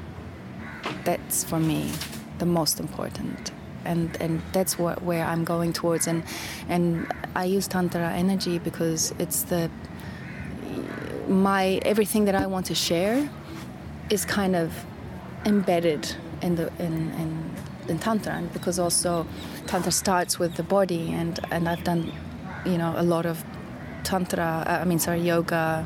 That's 1.04 1.44
for 1.44 1.60
me 1.60 1.92
the 2.40 2.46
most 2.46 2.80
important. 2.80 3.52
And, 3.86 4.16
and 4.22 4.42
that's 4.54 4.78
what 4.78 5.02
where 5.04 5.26
I'm 5.26 5.44
going 5.44 5.74
towards. 5.74 6.08
And 6.08 6.24
and 6.70 7.12
I 7.36 7.46
use 7.46 7.68
tantra 7.68 8.12
energy 8.12 8.60
because 8.60 9.14
it's 9.20 9.44
the 9.44 9.70
my 11.28 11.80
everything 11.84 12.26
that 12.26 12.36
I 12.36 12.46
want 12.48 12.66
to 12.68 12.76
share 12.76 13.30
is 14.10 14.26
kind 14.26 14.56
of 14.56 14.86
embedded 15.46 16.16
in 16.42 16.56
the 16.56 16.68
in, 16.80 17.12
in, 17.12 17.56
in 17.88 18.00
tantra. 18.00 18.34
And 18.34 18.52
because 18.54 18.80
also 18.80 19.26
tantra 19.68 19.92
starts 19.92 20.40
with 20.40 20.56
the 20.56 20.64
body 20.64 21.14
and 21.14 21.40
and 21.52 21.68
I've 21.68 21.84
done 21.84 22.12
you 22.66 22.78
know 22.78 22.94
a 22.96 23.04
lot 23.04 23.26
of 23.26 23.44
tantra 24.04 24.64
I 24.68 24.86
mean 24.86 25.00
sorry 25.00 25.22
yoga 25.22 25.86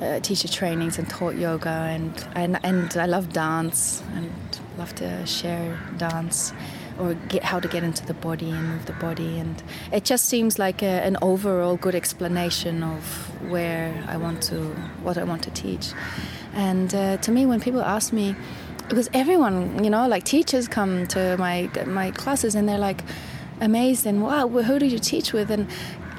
uh, 0.00 0.20
teacher 0.20 0.48
trainings 0.48 0.98
and 0.98 1.08
taught 1.08 1.36
yoga 1.36 1.68
and, 1.68 2.26
and 2.34 2.58
and 2.64 2.96
I 2.96 3.06
love 3.06 3.32
dance 3.32 4.02
and 4.14 4.32
love 4.78 4.94
to 4.96 5.26
share 5.26 5.78
dance 5.98 6.52
or 7.00 7.14
get 7.14 7.42
how 7.42 7.58
to 7.58 7.68
get 7.68 7.82
into 7.82 8.04
the 8.06 8.14
body 8.14 8.50
and 8.50 8.68
move 8.68 8.86
the 8.86 8.92
body. 8.92 9.38
And 9.38 9.62
it 9.92 10.04
just 10.04 10.26
seems 10.26 10.58
like 10.58 10.82
a, 10.82 11.02
an 11.02 11.16
overall 11.22 11.76
good 11.76 11.94
explanation 11.94 12.82
of 12.82 13.02
where 13.50 14.04
I 14.06 14.16
want 14.16 14.42
to 14.44 14.56
what 15.02 15.16
I 15.16 15.24
want 15.24 15.42
to 15.44 15.50
teach. 15.50 15.92
And 16.52 16.94
uh, 16.94 17.16
to 17.18 17.30
me 17.30 17.46
when 17.46 17.60
people 17.60 17.82
ask 17.82 18.12
me 18.12 18.36
because 18.88 19.08
everyone 19.14 19.82
you 19.84 19.90
know 19.90 20.06
like 20.08 20.24
teachers 20.24 20.68
come 20.68 21.06
to 21.08 21.36
my 21.38 21.70
my 21.86 22.10
classes 22.10 22.54
and 22.54 22.68
they're 22.68 22.78
like 22.78 23.02
amazed 23.60 24.06
and 24.06 24.22
wow 24.22 24.48
who 24.48 24.78
do 24.78 24.86
you 24.86 24.98
teach 24.98 25.32
with? 25.32 25.50
And 25.50 25.68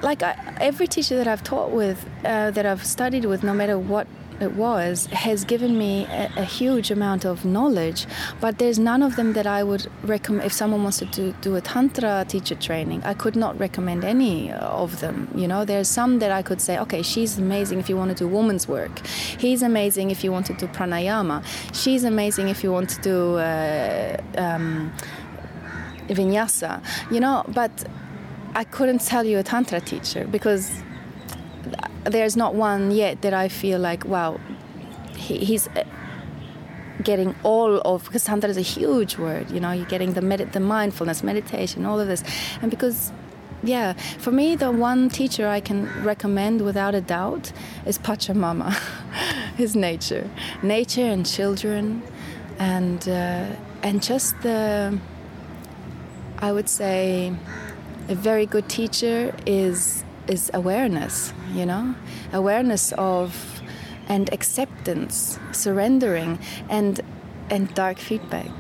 like 0.01 0.23
I, 0.23 0.35
every 0.59 0.87
teacher 0.87 1.15
that 1.17 1.27
I've 1.27 1.43
taught 1.43 1.71
with 1.71 2.05
uh, 2.23 2.51
that 2.51 2.65
I've 2.65 2.85
studied 2.85 3.25
with 3.25 3.43
no 3.43 3.53
matter 3.53 3.77
what 3.77 4.07
it 4.41 4.55
was 4.55 5.05
has 5.07 5.45
given 5.45 5.77
me 5.77 6.05
a, 6.05 6.31
a, 6.37 6.43
huge 6.43 6.89
amount 6.91 7.25
of 7.25 7.45
knowledge. 7.45 8.07
But 8.39 8.57
there's 8.57 8.79
none 8.79 9.03
of 9.03 9.15
them 9.15 9.33
that 9.33 9.45
I 9.45 9.63
would 9.63 9.89
recommend 10.03 10.45
if 10.45 10.53
someone 10.53 10.81
wants 10.81 10.97
to 10.99 11.05
do, 11.05 11.33
do 11.41 11.55
a 11.55 11.61
tantra 11.61 12.25
teacher 12.27 12.55
training 12.55 13.03
I 13.03 13.13
could 13.13 13.35
not 13.35 13.57
recommend 13.59 14.03
any 14.03 14.51
of 14.51 14.99
them 14.99 15.29
you 15.35 15.47
know? 15.47 15.63
There's 15.63 15.87
some 15.87 16.19
that 16.19 16.31
I 16.31 16.41
could 16.41 16.59
say 16.59 16.79
okay 16.79 17.01
she's 17.01 17.37
amazing 17.37 17.79
if 17.79 17.87
you 17.87 17.95
want 17.95 18.09
to 18.09 18.23
do 18.23 18.27
woman's 18.27 18.67
work. 18.67 19.05
He's 19.05 19.61
amazing 19.61 20.09
if 20.09 20.23
you 20.23 20.31
want 20.31 20.47
to 20.47 20.53
do 20.53 20.67
pranayama. 20.67 21.43
She's 21.73 22.03
amazing 22.03 22.49
if 22.49 22.63
you 22.63 22.71
want 22.71 22.89
to 22.89 23.01
do 23.01 23.37
uh, 23.37 24.17
um, 24.37 24.91
vinyasa. 26.09 26.81
You 27.11 27.19
know 27.19 27.43
but 27.47 27.71
I 28.53 28.63
couldn't 28.65 29.01
tell 29.01 29.23
you 29.23 29.37
a 29.37 29.43
tantra 29.43 29.79
teacher 29.79 30.27
because 30.27 30.83
there's 32.03 32.35
not 32.35 32.55
one 32.55 32.91
yet 32.91 33.21
that 33.21 33.33
I 33.33 33.47
feel 33.47 33.79
like, 33.79 34.05
wow, 34.05 34.39
he, 35.15 35.37
he's 35.37 35.67
uh, 35.69 35.83
getting 37.03 37.35
all 37.43 37.79
of 37.81 38.05
because 38.05 38.25
tantra 38.25 38.49
is 38.49 38.57
a 38.57 38.61
huge 38.61 39.17
word. 39.17 39.49
You 39.51 39.59
know, 39.59 39.71
you're 39.71 39.85
getting 39.85 40.13
the 40.13 40.21
med- 40.21 40.51
the 40.51 40.59
mindfulness, 40.59 41.23
meditation, 41.23 41.85
all 41.85 41.99
of 41.99 42.07
this, 42.07 42.23
and 42.61 42.69
because. 42.69 43.11
Yeah, 43.63 43.93
for 44.17 44.31
me, 44.31 44.55
the 44.55 44.71
one 44.71 45.07
teacher 45.09 45.47
I 45.47 45.59
can 45.59 45.87
recommend 46.03 46.61
without 46.61 46.95
a 46.95 47.01
doubt 47.01 47.51
is 47.85 47.99
Pachamama, 47.99 48.75
his 49.55 49.75
nature, 49.75 50.27
nature 50.63 51.05
and 51.05 51.23
children, 51.23 52.01
and 52.57 53.07
uh, 53.07 53.45
and 53.83 54.01
just 54.01 54.41
the, 54.41 54.97
I 56.39 56.51
would 56.51 56.69
say, 56.69 57.35
a 58.12 58.15
very 58.15 58.45
good 58.45 58.67
teacher 58.67 59.34
is 59.45 60.04
is 60.28 60.52
awareness, 60.54 61.34
you 61.54 61.65
know, 61.65 61.95
awareness 62.34 62.91
of 62.93 63.62
and 64.08 64.32
acceptance, 64.34 65.39
surrendering, 65.54 66.38
and 66.69 67.00
and 67.50 67.74
dark 67.74 67.97
feedback, 67.97 68.52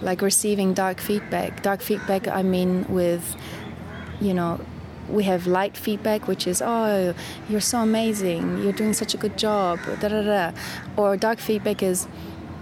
like 0.00 0.22
receiving 0.22 0.74
dark 0.74 1.00
feedback. 1.00 1.62
Dark 1.62 1.82
feedback, 1.82 2.28
I 2.28 2.42
mean, 2.42 2.86
with, 2.88 3.36
you 4.20 4.32
know, 4.32 4.60
we 5.08 5.24
have 5.24 5.46
light 5.46 5.76
feedback, 5.76 6.28
which 6.28 6.46
is, 6.46 6.62
oh, 6.64 7.14
you're 7.48 7.60
so 7.60 7.78
amazing, 7.80 8.58
you're 8.62 8.72
doing 8.72 8.92
such 8.92 9.12
a 9.12 9.16
good 9.16 9.36
job, 9.36 9.80
da 10.00 10.08
da 10.08 10.22
da, 10.22 10.52
or 10.96 11.16
dark 11.16 11.38
feedback 11.40 11.82
is 11.82 12.06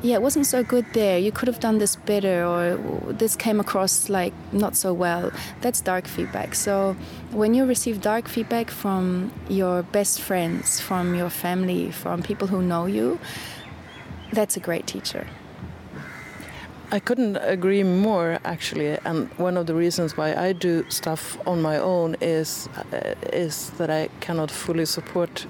yeah, 0.07 0.15
it 0.15 0.23
wasn't 0.23 0.47
so 0.47 0.63
good 0.63 0.87
there. 0.93 1.19
You 1.19 1.33
could 1.33 1.49
have 1.49 1.59
done 1.59 1.79
this 1.79 1.97
better, 1.97 2.45
or 2.45 2.77
this 3.13 3.35
came 3.35 3.59
across 3.59 4.09
like 4.09 4.33
not 4.53 4.77
so 4.77 4.93
well. 4.93 5.33
That's 5.63 5.81
dark 5.81 6.07
feedback. 6.07 6.55
So 6.55 6.97
when 7.33 7.55
you 7.55 7.67
receive 7.67 8.01
dark 8.01 8.29
feedback 8.29 8.71
from 8.71 9.33
your 9.49 9.83
best 9.83 10.21
friends, 10.21 10.81
from 10.81 11.15
your 11.15 11.31
family, 11.31 11.91
from 11.91 12.23
people 12.23 12.47
who 12.47 12.63
know 12.63 12.87
you, 12.87 13.19
that's 14.33 14.57
a 14.57 14.61
great 14.61 14.87
teacher. 14.87 15.27
I 16.93 17.01
couldn't 17.01 17.37
agree 17.39 17.83
more, 17.83 18.39
actually. 18.45 18.97
And 19.05 19.29
one 19.39 19.57
of 19.57 19.67
the 19.67 19.75
reasons 19.75 20.17
why 20.17 20.35
I 20.37 20.53
do 20.53 20.85
stuff 20.89 21.37
on 21.45 21.61
my 21.61 21.79
own 21.79 22.17
is 22.21 22.69
uh, 22.93 23.15
is 23.33 23.71
that 23.79 23.91
I 23.91 24.09
cannot 24.21 24.53
fully 24.53 24.87
support 24.87 25.47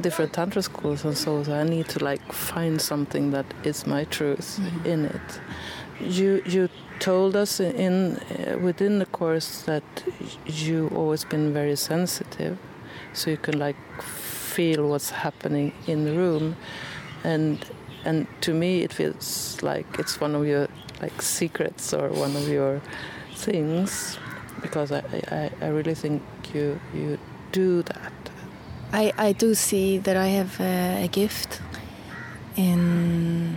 different 0.00 0.32
tantra 0.32 0.62
schools 0.62 1.04
and 1.04 1.16
so, 1.16 1.42
so 1.42 1.54
I 1.54 1.64
need 1.64 1.88
to 1.90 2.04
like 2.04 2.32
find 2.32 2.80
something 2.80 3.30
that 3.32 3.46
is 3.64 3.86
my 3.86 4.04
truth 4.04 4.58
mm-hmm. 4.60 4.86
in 4.86 5.04
it. 5.06 5.40
You 6.00 6.42
you 6.44 6.68
told 6.98 7.36
us 7.36 7.60
in 7.60 8.16
uh, 8.16 8.58
within 8.58 8.98
the 8.98 9.06
course 9.06 9.62
that 9.62 9.84
you 10.46 10.90
always 10.94 11.24
been 11.24 11.52
very 11.52 11.76
sensitive, 11.76 12.58
so 13.12 13.30
you 13.30 13.36
can 13.36 13.58
like 13.58 13.76
feel 14.02 14.88
what's 14.88 15.10
happening 15.10 15.72
in 15.86 16.04
the 16.04 16.12
room, 16.12 16.56
and 17.22 17.64
and 18.04 18.26
to 18.40 18.52
me 18.52 18.82
it 18.82 18.92
feels 18.92 19.58
like 19.62 19.86
it's 19.98 20.20
one 20.20 20.34
of 20.34 20.46
your 20.46 20.68
like 21.00 21.22
secrets 21.22 21.94
or 21.94 22.08
one 22.08 22.36
of 22.36 22.48
your 22.48 22.80
things 23.34 24.18
because 24.62 24.92
I, 24.92 25.02
I, 25.30 25.50
I 25.60 25.68
really 25.68 25.94
think 25.94 26.22
you 26.52 26.80
you 26.92 27.18
do 27.52 27.82
that 27.82 28.23
I, 28.94 29.12
I 29.18 29.32
do 29.32 29.56
see 29.56 29.98
that 29.98 30.16
I 30.16 30.28
have 30.28 30.60
a, 30.60 31.04
a 31.04 31.08
gift 31.08 31.60
in 32.54 33.56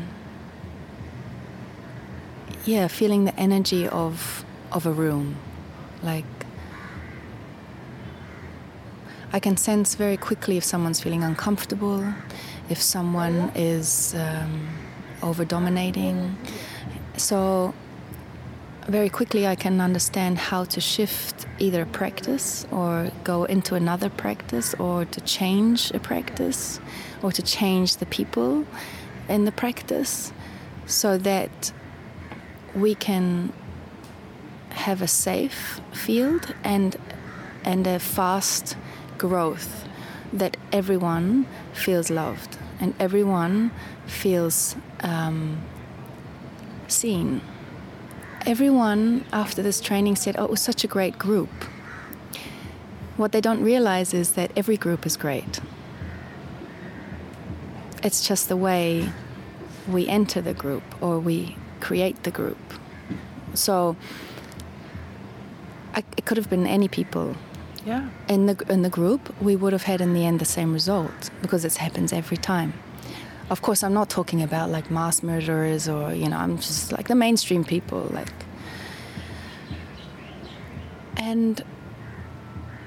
yeah 2.66 2.88
feeling 2.88 3.26
the 3.26 3.40
energy 3.40 3.88
of 3.88 4.44
of 4.72 4.88
a 4.88 4.92
room. 4.92 5.36
Like 6.02 6.26
I 9.32 9.40
can 9.40 9.58
sense 9.58 9.94
very 9.94 10.18
quickly 10.18 10.58
if 10.58 10.64
someone's 10.64 11.00
feeling 11.00 11.24
uncomfortable 11.24 12.04
if 12.70 12.82
someone 12.82 13.52
is 13.54 14.16
um, 14.16 14.68
over 15.22 15.46
dominating 15.46 16.36
so 17.16 17.76
very 18.88 19.10
quickly 19.10 19.46
I 19.46 19.56
can 19.56 19.82
understand 19.82 20.38
how 20.38 20.64
to 20.64 20.80
shift 20.80 21.46
either 21.60 21.82
a 21.82 21.86
practice 21.86 22.66
or 22.72 23.12
go 23.26 23.44
into 23.44 23.76
another 23.76 24.10
practice 24.10 24.74
or 24.76 25.04
to 25.04 25.22
change 25.22 25.92
a 25.92 26.00
practice 26.00 26.80
or 27.22 27.34
to 27.34 27.42
change 27.42 27.98
the 27.98 28.06
people 28.06 28.66
in 29.28 29.44
the 29.44 29.52
practice 29.52 30.32
so 30.86 31.18
that 31.18 31.74
we 32.74 32.96
can 32.96 33.52
have 34.70 35.02
a 35.02 35.08
safe 35.08 35.82
field 35.92 36.54
and 36.64 36.96
and 37.66 37.86
a 37.86 38.00
fast 38.00 38.78
growth 39.18 39.86
that 40.32 40.56
everyone 40.72 41.46
feels 41.74 42.10
loved 42.10 42.58
and 42.80 42.94
everyone 43.00 43.70
feels 44.06 44.78
um, 45.02 45.62
seen 46.88 47.42
everyone 48.46 49.26
after 49.34 49.62
this 49.62 49.82
training 49.82 50.16
said, 50.16 50.36
Oh, 50.38 50.46
it 50.46 50.50
was 50.50 50.62
such 50.62 50.84
a 50.84 50.88
great 50.88 51.18
group. 51.18 51.50
What 53.18 53.32
they 53.32 53.42
don't 53.42 53.64
realize 53.64 54.14
is 54.14 54.34
that 54.34 54.52
every 54.56 54.78
group 54.78 55.06
is 55.06 55.18
great. 55.18 55.60
It's 58.04 58.28
just 58.28 58.48
the 58.48 58.56
way 58.58 59.10
we 59.88 60.08
enter 60.08 60.42
the 60.42 60.54
group 60.54 60.84
or 61.02 61.20
we 61.20 61.56
create 61.80 62.24
the 62.24 62.32
group. 62.32 62.58
So 63.54 63.96
I, 65.96 66.04
it 66.16 66.26
could 66.26 66.38
have 66.38 66.50
been 66.50 66.68
any 66.68 66.88
people 66.88 67.36
Yeah. 67.86 68.10
In 68.28 68.48
the 68.48 68.56
in 68.70 68.82
the 68.82 68.90
group, 68.90 69.34
we 69.42 69.56
would 69.56 69.74
have 69.74 69.84
had 69.84 70.02
in 70.02 70.14
the 70.14 70.26
end 70.26 70.40
the 70.40 70.46
same 70.46 70.74
result 70.74 71.32
because 71.42 71.66
it 71.66 71.78
happens 71.78 72.12
every 72.12 72.38
time. 72.38 72.74
Of 73.50 73.62
course, 73.62 73.82
I'm 73.84 73.94
not 73.94 74.10
talking 74.10 74.42
about 74.44 74.70
like 74.70 74.92
mass 74.92 75.24
murderers 75.24 75.88
or 75.88 76.14
you 76.14 76.28
know, 76.30 76.38
I'm 76.38 76.58
just 76.58 76.92
like 76.92 77.08
the 77.08 77.16
mainstream 77.16 77.64
people, 77.64 78.10
like. 78.12 78.34
And 81.16 81.64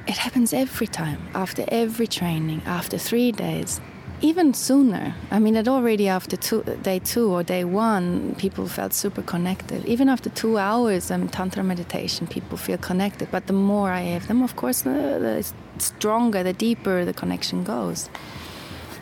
it 0.06 0.18
happens 0.18 0.52
every 0.52 0.86
time, 0.86 1.28
after 1.34 1.64
every 1.68 2.06
training, 2.06 2.62
after 2.66 2.98
three 2.98 3.32
days, 3.32 3.80
even 4.22 4.52
sooner. 4.54 5.14
I 5.30 5.38
mean, 5.38 5.56
it 5.56 5.66
already 5.68 6.08
after 6.08 6.36
two, 6.36 6.62
day 6.82 6.98
two 6.98 7.30
or 7.30 7.42
day 7.42 7.64
one, 7.64 8.34
people 8.36 8.66
felt 8.66 8.92
super 8.92 9.22
connected. 9.22 9.84
Even 9.86 10.08
after 10.08 10.28
two 10.30 10.58
hours 10.58 11.10
of 11.10 11.30
Tantra 11.30 11.62
meditation, 11.62 12.26
people 12.26 12.56
feel 12.58 12.78
connected. 12.78 13.30
But 13.30 13.46
the 13.46 13.52
more 13.52 13.90
I 13.90 14.00
have 14.00 14.28
them, 14.28 14.42
of 14.42 14.56
course, 14.56 14.82
the, 14.82 14.90
the 14.90 15.52
stronger, 15.78 16.42
the 16.42 16.52
deeper 16.52 17.04
the 17.04 17.14
connection 17.14 17.64
goes. 17.64 18.10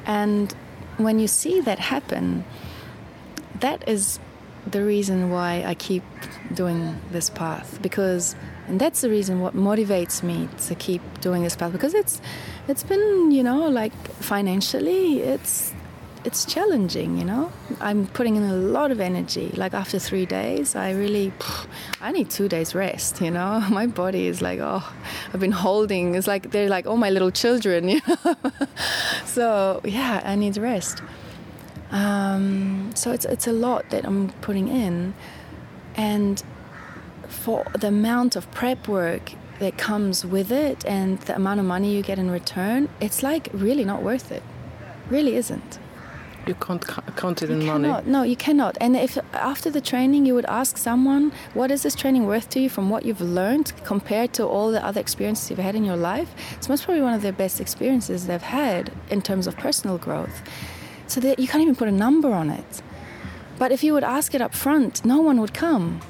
And 0.06 0.54
when 0.98 1.18
you 1.18 1.26
see 1.26 1.60
that 1.60 1.78
happen, 1.78 2.44
that 3.60 3.88
is 3.88 4.18
the 4.70 4.84
reason 4.84 5.30
why 5.30 5.64
I 5.64 5.74
keep 5.74 6.02
doing 6.52 7.00
this 7.10 7.30
path 7.30 7.80
because 7.80 8.34
and 8.66 8.78
that's 8.78 9.00
the 9.00 9.08
reason 9.08 9.40
what 9.40 9.54
motivates 9.54 10.22
me 10.22 10.48
to 10.66 10.74
keep 10.74 11.00
doing 11.20 11.42
this 11.42 11.56
path 11.56 11.72
because 11.72 11.94
it's 11.94 12.20
it's 12.66 12.82
been 12.82 13.30
you 13.30 13.42
know 13.42 13.68
like 13.68 13.94
financially 14.20 15.20
it's 15.20 15.72
it's 16.24 16.44
challenging 16.44 17.18
you 17.18 17.24
know? 17.24 17.52
I'm 17.80 18.06
putting 18.06 18.36
in 18.36 18.42
a 18.42 18.54
lot 18.54 18.90
of 18.90 19.00
energy. 19.00 19.52
Like 19.54 19.74
after 19.74 19.98
three 19.98 20.26
days 20.26 20.74
i 20.76 20.90
really 20.92 21.32
i 22.00 22.12
need 22.12 22.30
two 22.30 22.48
days 22.48 22.74
rest 22.74 23.20
you 23.20 23.30
know? 23.30 23.60
My 23.70 23.86
body 23.86 24.26
is 24.26 24.42
like 24.42 24.60
oh 24.60 24.84
i've 25.32 25.40
been 25.40 25.52
holding. 25.52 26.14
It's 26.14 26.26
like 26.26 26.50
they're 26.50 26.68
like 26.68 26.86
oh 26.86 26.96
my 26.96 27.10
little 27.10 27.30
children 27.30 27.88
you 27.92 28.00
know? 28.06 28.36
So 29.24 29.80
yeah 29.84 30.22
i 30.24 30.34
need 30.34 30.56
rest. 30.56 31.02
Um, 31.90 32.92
so 32.94 33.12
it's 33.12 33.24
it's 33.24 33.46
a 33.46 33.52
lot 33.52 33.88
that 33.90 34.04
i'm 34.04 34.30
putting 34.40 34.68
in. 34.68 35.14
And 35.96 36.42
for 37.28 37.64
the 37.78 37.88
amount 37.88 38.36
of 38.36 38.50
prep 38.52 38.88
work 38.88 39.32
that 39.58 39.76
comes 39.76 40.24
with 40.24 40.50
it 40.52 40.84
and 40.86 41.18
the 41.20 41.34
amount 41.34 41.60
of 41.60 41.66
money 41.66 41.94
you 41.94 42.02
get 42.02 42.18
in 42.18 42.30
return, 42.30 42.88
it's 43.00 43.22
like 43.22 43.48
really 43.52 43.84
not 43.84 44.02
worth 44.02 44.30
it. 44.30 44.42
Really 45.10 45.36
isn't. 45.36 45.78
You 46.48 46.54
can't 46.54 46.84
count 47.16 47.42
it 47.42 47.50
you 47.50 47.56
in 47.56 47.60
cannot, 47.62 48.04
money. 48.04 48.10
No, 48.10 48.22
you 48.22 48.36
cannot. 48.36 48.76
And 48.80 48.96
if 48.96 49.18
after 49.34 49.70
the 49.70 49.80
training 49.80 50.26
you 50.26 50.34
would 50.34 50.46
ask 50.46 50.76
someone, 50.76 51.32
what 51.54 51.70
is 51.70 51.82
this 51.82 51.94
training 51.94 52.26
worth 52.26 52.48
to 52.50 52.60
you 52.60 52.68
from 52.68 52.90
what 52.90 53.04
you've 53.04 53.20
learned 53.20 53.72
compared 53.84 54.32
to 54.34 54.46
all 54.46 54.70
the 54.70 54.84
other 54.84 55.00
experiences 55.00 55.50
you've 55.50 55.58
had 55.58 55.74
in 55.74 55.84
your 55.84 55.96
life? 55.96 56.30
It's 56.56 56.68
most 56.68 56.84
probably 56.84 57.02
one 57.02 57.14
of 57.14 57.22
the 57.22 57.32
best 57.32 57.60
experiences 57.60 58.26
they've 58.26 58.42
had 58.42 58.90
in 59.10 59.22
terms 59.22 59.46
of 59.46 59.56
personal 59.56 59.98
growth. 59.98 60.42
So 61.06 61.20
that 61.20 61.38
you 61.38 61.46
can't 61.46 61.62
even 61.62 61.76
put 61.76 61.88
a 61.88 61.92
number 62.06 62.32
on 62.32 62.50
it. 62.50 62.82
But 63.58 63.72
if 63.72 63.82
you 63.84 63.92
would 63.94 64.04
ask 64.04 64.34
it 64.34 64.40
up 64.40 64.54
front, 64.54 65.04
no 65.04 65.20
one 65.20 65.40
would 65.40 65.54
come 65.54 66.00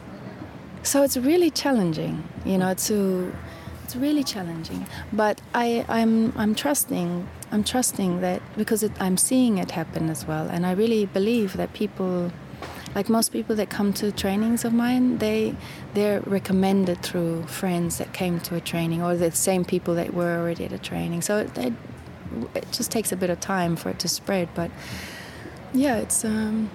so 0.82 1.02
it's 1.02 1.16
really 1.16 1.50
challenging, 1.50 2.24
you 2.44 2.58
know, 2.58 2.74
to 2.74 3.32
it's 3.84 3.96
really 3.96 4.24
challenging. 4.24 4.86
But 5.12 5.40
I, 5.54 5.84
I'm 5.88 6.32
I'm 6.36 6.54
trusting 6.54 7.28
I'm 7.50 7.64
trusting 7.64 8.20
that 8.20 8.42
because 8.56 8.82
it, 8.82 8.92
I'm 9.00 9.16
seeing 9.16 9.58
it 9.58 9.70
happen 9.70 10.10
as 10.10 10.26
well, 10.26 10.48
and 10.48 10.66
I 10.66 10.72
really 10.72 11.06
believe 11.06 11.56
that 11.56 11.72
people, 11.72 12.30
like 12.94 13.08
most 13.08 13.32
people 13.32 13.56
that 13.56 13.70
come 13.70 13.92
to 13.94 14.12
trainings 14.12 14.64
of 14.64 14.72
mine, 14.72 15.18
they 15.18 15.54
they're 15.94 16.20
recommended 16.20 17.02
through 17.02 17.44
friends 17.44 17.98
that 17.98 18.12
came 18.12 18.40
to 18.40 18.54
a 18.54 18.60
training 18.60 19.02
or 19.02 19.16
the 19.16 19.30
same 19.30 19.64
people 19.64 19.94
that 19.94 20.12
were 20.12 20.38
already 20.38 20.64
at 20.64 20.72
a 20.72 20.78
training. 20.78 21.22
So 21.22 21.38
it, 21.38 21.56
it, 21.58 21.72
it 22.54 22.70
just 22.72 22.90
takes 22.90 23.12
a 23.12 23.16
bit 23.16 23.30
of 23.30 23.40
time 23.40 23.76
for 23.76 23.90
it 23.90 23.98
to 24.00 24.08
spread, 24.08 24.48
but 24.54 24.70
yeah, 25.72 25.96
it's. 25.96 26.24
Um, 26.24 26.70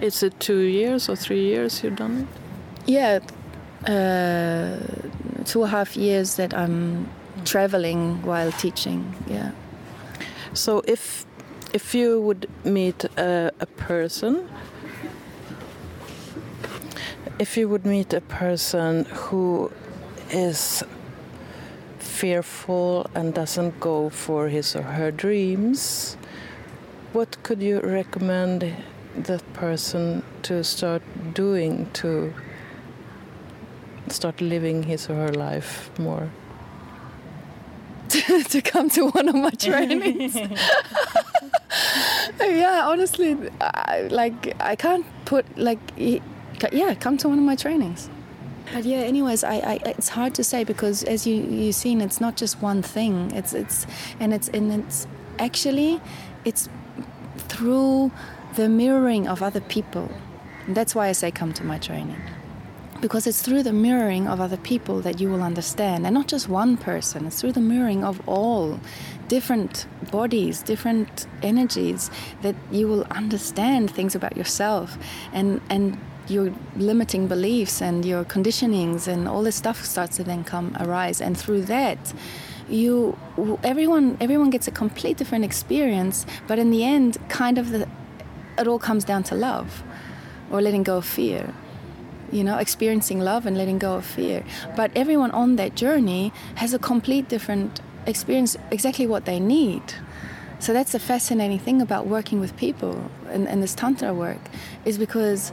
is 0.00 0.22
it 0.22 0.38
two 0.40 0.60
years 0.60 1.08
or 1.08 1.16
three 1.16 1.44
years 1.44 1.82
you've 1.82 1.96
done 1.96 2.22
it? 2.22 2.26
Yeah, 2.86 3.20
uh, 3.86 4.78
two 5.44 5.62
and 5.62 5.64
a 5.64 5.68
half 5.68 5.96
years 5.96 6.36
that 6.36 6.52
I'm 6.52 7.08
traveling 7.44 8.22
while 8.22 8.52
teaching. 8.52 9.14
Yeah. 9.26 9.52
So 10.54 10.82
if 10.86 11.26
if 11.72 11.96
you 11.96 12.20
would 12.20 12.48
meet 12.64 13.04
a, 13.18 13.50
a 13.58 13.66
person, 13.66 14.48
if 17.40 17.56
you 17.56 17.68
would 17.68 17.84
meet 17.84 18.12
a 18.12 18.20
person 18.20 19.04
who 19.06 19.72
is 20.30 20.84
fearful 21.98 23.10
and 23.16 23.34
doesn't 23.34 23.80
go 23.80 24.08
for 24.08 24.48
his 24.48 24.76
or 24.76 24.82
her 24.82 25.10
dreams, 25.10 26.16
what 27.12 27.42
could 27.42 27.60
you 27.60 27.80
recommend 27.80 28.72
that 29.16 29.42
person 29.54 30.22
to 30.42 30.62
start 30.62 31.02
doing 31.34 31.90
to 31.94 32.32
start 34.08 34.40
living 34.40 34.84
his 34.84 35.10
or 35.10 35.14
her 35.16 35.32
life 35.32 35.90
more? 35.98 36.30
to 38.48 38.62
come 38.62 38.88
to 38.90 39.08
one 39.08 39.28
of 39.28 39.34
my 39.34 39.50
trainings. 39.50 40.34
yeah, 42.40 42.84
honestly, 42.86 43.36
I, 43.60 44.08
like 44.10 44.54
I 44.60 44.76
can't 44.76 45.06
put 45.24 45.46
like 45.58 45.78
yeah, 45.96 46.94
come 46.94 47.16
to 47.18 47.28
one 47.28 47.38
of 47.38 47.44
my 47.44 47.56
trainings. 47.56 48.08
But 48.72 48.84
yeah, 48.84 48.98
anyways, 48.98 49.44
I, 49.44 49.56
I 49.56 49.80
it's 49.84 50.08
hard 50.08 50.34
to 50.36 50.44
say 50.44 50.64
because 50.64 51.02
as 51.04 51.26
you 51.26 51.34
you've 51.34 51.74
seen, 51.74 52.00
it's 52.00 52.20
not 52.20 52.36
just 52.36 52.62
one 52.62 52.82
thing. 52.82 53.30
It's 53.32 53.52
it's 53.52 53.86
and 54.20 54.32
it's 54.32 54.48
and 54.48 54.72
it's 54.72 55.06
actually 55.38 56.00
it's 56.44 56.68
through 57.48 58.12
the 58.54 58.68
mirroring 58.68 59.26
of 59.26 59.42
other 59.42 59.60
people. 59.60 60.08
And 60.66 60.76
that's 60.76 60.94
why 60.94 61.08
I 61.08 61.12
say 61.12 61.30
come 61.30 61.52
to 61.54 61.64
my 61.64 61.78
training 61.78 62.20
because 63.04 63.26
it's 63.26 63.42
through 63.42 63.62
the 63.62 63.70
mirroring 63.70 64.26
of 64.26 64.40
other 64.40 64.56
people 64.56 65.02
that 65.02 65.20
you 65.20 65.28
will 65.28 65.42
understand. 65.42 66.06
And 66.06 66.14
not 66.14 66.26
just 66.26 66.48
one 66.48 66.78
person 66.78 67.26
it's 67.26 67.38
through 67.38 67.52
the 67.52 67.60
mirroring 67.60 68.02
of 68.02 68.26
all 68.26 68.80
different 69.28 69.86
bodies 70.10 70.62
different 70.62 71.26
energies 71.42 72.10
that 72.40 72.54
you 72.72 72.88
will 72.88 73.04
understand 73.10 73.90
things 73.90 74.14
about 74.14 74.38
yourself. 74.38 74.96
And 75.34 75.60
and 75.68 75.98
your 76.28 76.50
limiting 76.78 77.28
beliefs 77.28 77.82
and 77.82 78.06
your 78.06 78.24
conditionings 78.24 79.06
and 79.06 79.28
all 79.28 79.42
this 79.42 79.56
stuff 79.56 79.84
starts 79.84 80.16
to 80.16 80.24
then 80.24 80.42
come 80.42 80.74
arise. 80.80 81.20
And 81.20 81.36
through 81.36 81.64
that 81.76 82.14
you 82.70 83.18
everyone 83.62 84.16
everyone 84.18 84.48
gets 84.48 84.66
a 84.66 84.70
complete 84.70 85.18
different 85.18 85.44
experience. 85.44 86.24
But 86.46 86.58
in 86.58 86.70
the 86.70 86.84
end 86.84 87.18
kind 87.28 87.58
of 87.58 87.68
the 87.68 87.86
it 88.56 88.66
all 88.66 88.78
comes 88.78 89.04
down 89.04 89.24
to 89.24 89.34
love 89.34 89.82
or 90.50 90.62
letting 90.62 90.84
go 90.84 90.96
of 90.96 91.04
fear 91.04 91.52
you 92.34 92.44
know, 92.44 92.58
experiencing 92.58 93.20
love 93.20 93.46
and 93.46 93.56
letting 93.56 93.78
go 93.78 93.94
of 93.94 94.04
fear. 94.04 94.44
But 94.76 94.90
everyone 94.94 95.30
on 95.30 95.56
that 95.56 95.76
journey 95.76 96.32
has 96.56 96.74
a 96.74 96.78
complete 96.78 97.28
different 97.28 97.80
experience, 98.06 98.56
exactly 98.70 99.06
what 99.06 99.24
they 99.24 99.38
need. 99.38 99.82
So 100.58 100.72
that's 100.72 100.92
the 100.92 100.98
fascinating 100.98 101.58
thing 101.58 101.80
about 101.80 102.06
working 102.06 102.40
with 102.40 102.56
people 102.56 103.10
in, 103.32 103.46
in 103.46 103.60
this 103.60 103.74
Tantra 103.74 104.12
work, 104.12 104.40
is 104.84 104.98
because 104.98 105.52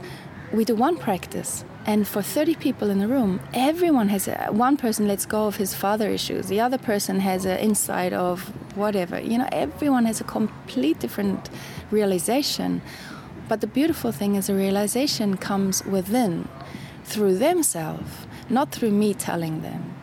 we 0.52 0.64
do 0.64 0.74
one 0.74 0.98
practice 0.98 1.64
and 1.86 2.06
for 2.06 2.22
30 2.22 2.54
people 2.56 2.90
in 2.90 2.98
the 2.98 3.08
room 3.08 3.40
everyone 3.54 4.08
has 4.08 4.28
a, 4.28 4.48
one 4.50 4.76
person 4.76 5.08
lets 5.08 5.26
go 5.26 5.46
of 5.46 5.56
his 5.56 5.74
father 5.74 6.08
issues 6.10 6.46
the 6.46 6.60
other 6.60 6.78
person 6.78 7.20
has 7.20 7.44
an 7.44 7.58
insight 7.58 8.12
of 8.12 8.42
whatever 8.76 9.18
you 9.18 9.36
know 9.36 9.48
everyone 9.50 10.04
has 10.04 10.20
a 10.20 10.24
complete 10.24 10.98
different 11.00 11.50
realization 11.90 12.80
but 13.52 13.60
the 13.60 13.66
beautiful 13.66 14.12
thing 14.12 14.34
is 14.34 14.46
the 14.46 14.54
realization 14.54 15.36
comes 15.36 15.84
within 15.84 16.48
through 17.04 17.36
themselves, 17.36 18.10
not 18.48 18.72
through 18.72 18.90
me 18.90 19.12
telling 19.12 19.60
them. 19.60 19.94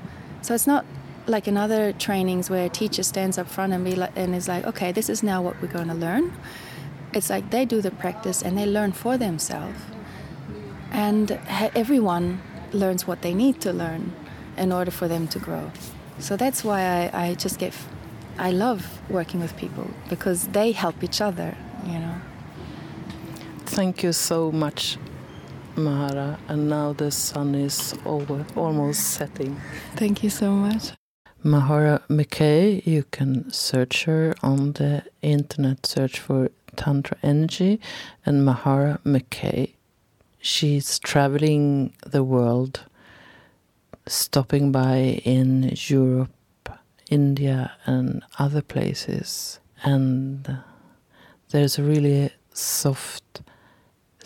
So 0.44 0.54
it's 0.54 0.68
not 0.68 0.86
like 1.26 1.48
in 1.48 1.58
other 1.58 1.92
trainings 1.94 2.48
where 2.48 2.68
a 2.68 2.70
teacher 2.70 3.02
stands 3.02 3.40
up 3.40 3.48
front 3.48 3.74
and 3.74 3.84
be 3.84 3.96
like, 3.96 4.12
and 4.16 4.36
is 4.36 4.48
like, 4.48 4.68
okay, 4.68 4.92
this 4.92 5.10
is 5.10 5.24
now 5.24 5.42
what 5.42 5.60
we're 5.64 5.74
going 5.80 5.88
to 5.88 5.96
learn. 5.96 6.32
It's 7.12 7.32
like 7.32 7.50
they 7.50 7.66
do 7.66 7.82
the 7.82 7.90
practice 7.90 8.44
and 8.44 8.56
they 8.56 8.68
learn 8.68 8.92
for 8.92 9.18
themselves, 9.18 9.80
and 10.92 11.32
everyone 11.74 12.44
learns 12.72 13.08
what 13.08 13.24
they 13.24 13.34
need 13.34 13.60
to 13.62 13.74
learn 13.74 14.14
in 14.58 14.72
order 14.72 14.92
for 14.92 15.08
them 15.08 15.28
to 15.30 15.40
grow. 15.40 15.72
So 16.20 16.38
that's 16.38 16.64
why 16.64 16.82
I, 16.84 17.26
I 17.26 17.34
just 17.34 17.58
get, 17.58 17.74
I 18.38 18.52
love 18.52 19.02
working 19.10 19.40
with 19.40 19.58
people 19.58 19.88
because 20.08 20.50
they 20.50 20.72
help 20.72 21.04
each 21.04 21.20
other, 21.20 21.58
you 21.88 21.98
know. 21.98 22.14
Thank 23.76 24.04
you 24.04 24.12
so 24.12 24.52
much 24.52 24.98
Mahara, 25.76 26.38
and 26.48 26.70
now 26.70 26.94
the 26.94 27.12
sun 27.12 27.56
is 27.56 27.96
over, 28.06 28.46
almost 28.56 29.02
setting. 29.12 29.56
Thank 29.96 30.24
you 30.24 30.30
so 30.30 30.52
much. 30.52 30.92
Mahara 31.44 32.02
McKay, 32.10 32.86
you 32.86 33.04
can 33.12 33.50
search 33.52 34.04
her 34.04 34.36
on 34.44 34.74
the 34.74 35.04
internet, 35.22 35.86
search 35.86 36.20
for 36.20 36.50
Tantra 36.76 37.18
Energy 37.24 37.80
and 38.26 38.46
Mahara 38.46 39.00
McKay. 39.04 39.74
She's 40.42 41.00
traveling 41.00 41.94
the 42.06 42.24
world, 42.24 42.82
stopping 44.06 44.72
by 44.72 45.22
in 45.24 45.72
Europe 45.88 46.30
India 47.10 47.72
and 47.86 48.24
other 48.38 48.62
places. 48.62 49.60
And 49.84 50.60
there's 51.52 51.80
a 51.80 51.84
really 51.84 52.32
soft, 52.54 53.42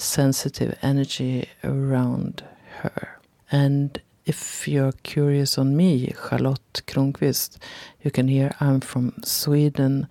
sensitive 0.03 0.77
energy 0.81 1.49
around 1.63 2.43
her. 2.81 3.19
And 3.51 4.01
if 4.25 4.67
you're 4.67 4.93
curious 5.03 5.57
on 5.57 5.75
me, 5.75 6.13
Charlotte 6.29 6.81
Kronqvist, 6.87 7.57
you 8.01 8.11
can 8.11 8.27
hear 8.27 8.55
I'm 8.59 8.79
from 8.79 9.13
Sweden 9.23 10.07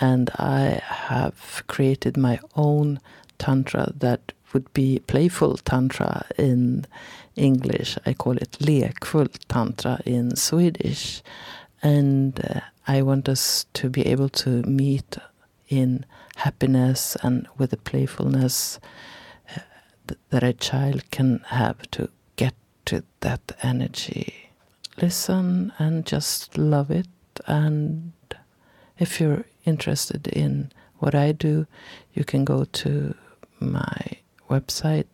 and 0.00 0.30
I 0.36 0.82
have 0.84 1.62
created 1.68 2.16
my 2.16 2.40
own 2.56 3.00
tantra 3.38 3.92
that 3.96 4.32
would 4.52 4.72
be 4.74 4.98
playful 5.06 5.56
tantra 5.56 6.26
in 6.36 6.86
English. 7.36 7.96
I 8.04 8.12
call 8.14 8.36
it 8.36 8.52
lekfull 8.60 9.28
tantra 9.48 10.00
in 10.04 10.36
Swedish. 10.36 11.22
And 11.82 12.38
uh, 12.44 12.60
I 12.86 13.02
want 13.02 13.28
us 13.28 13.66
to 13.74 13.88
be 13.88 14.06
able 14.06 14.28
to 14.28 14.62
meet 14.62 15.18
in 15.68 16.04
happiness 16.36 17.16
and 17.22 17.48
with 17.58 17.70
the 17.70 17.76
playfulness 17.76 18.78
that 20.30 20.42
a 20.42 20.52
child 20.52 21.08
can 21.10 21.40
have 21.46 21.90
to 21.92 22.08
get 22.36 22.54
to 22.86 23.04
that 23.20 23.52
energy. 23.62 24.50
Listen 25.00 25.72
and 25.78 26.04
just 26.06 26.58
love 26.58 26.90
it. 26.90 27.06
And 27.46 28.12
if 28.98 29.20
you're 29.20 29.44
interested 29.64 30.26
in 30.28 30.72
what 30.98 31.14
I 31.14 31.32
do, 31.32 31.66
you 32.14 32.24
can 32.24 32.44
go 32.44 32.64
to 32.64 33.14
my 33.60 34.18
website 34.50 35.06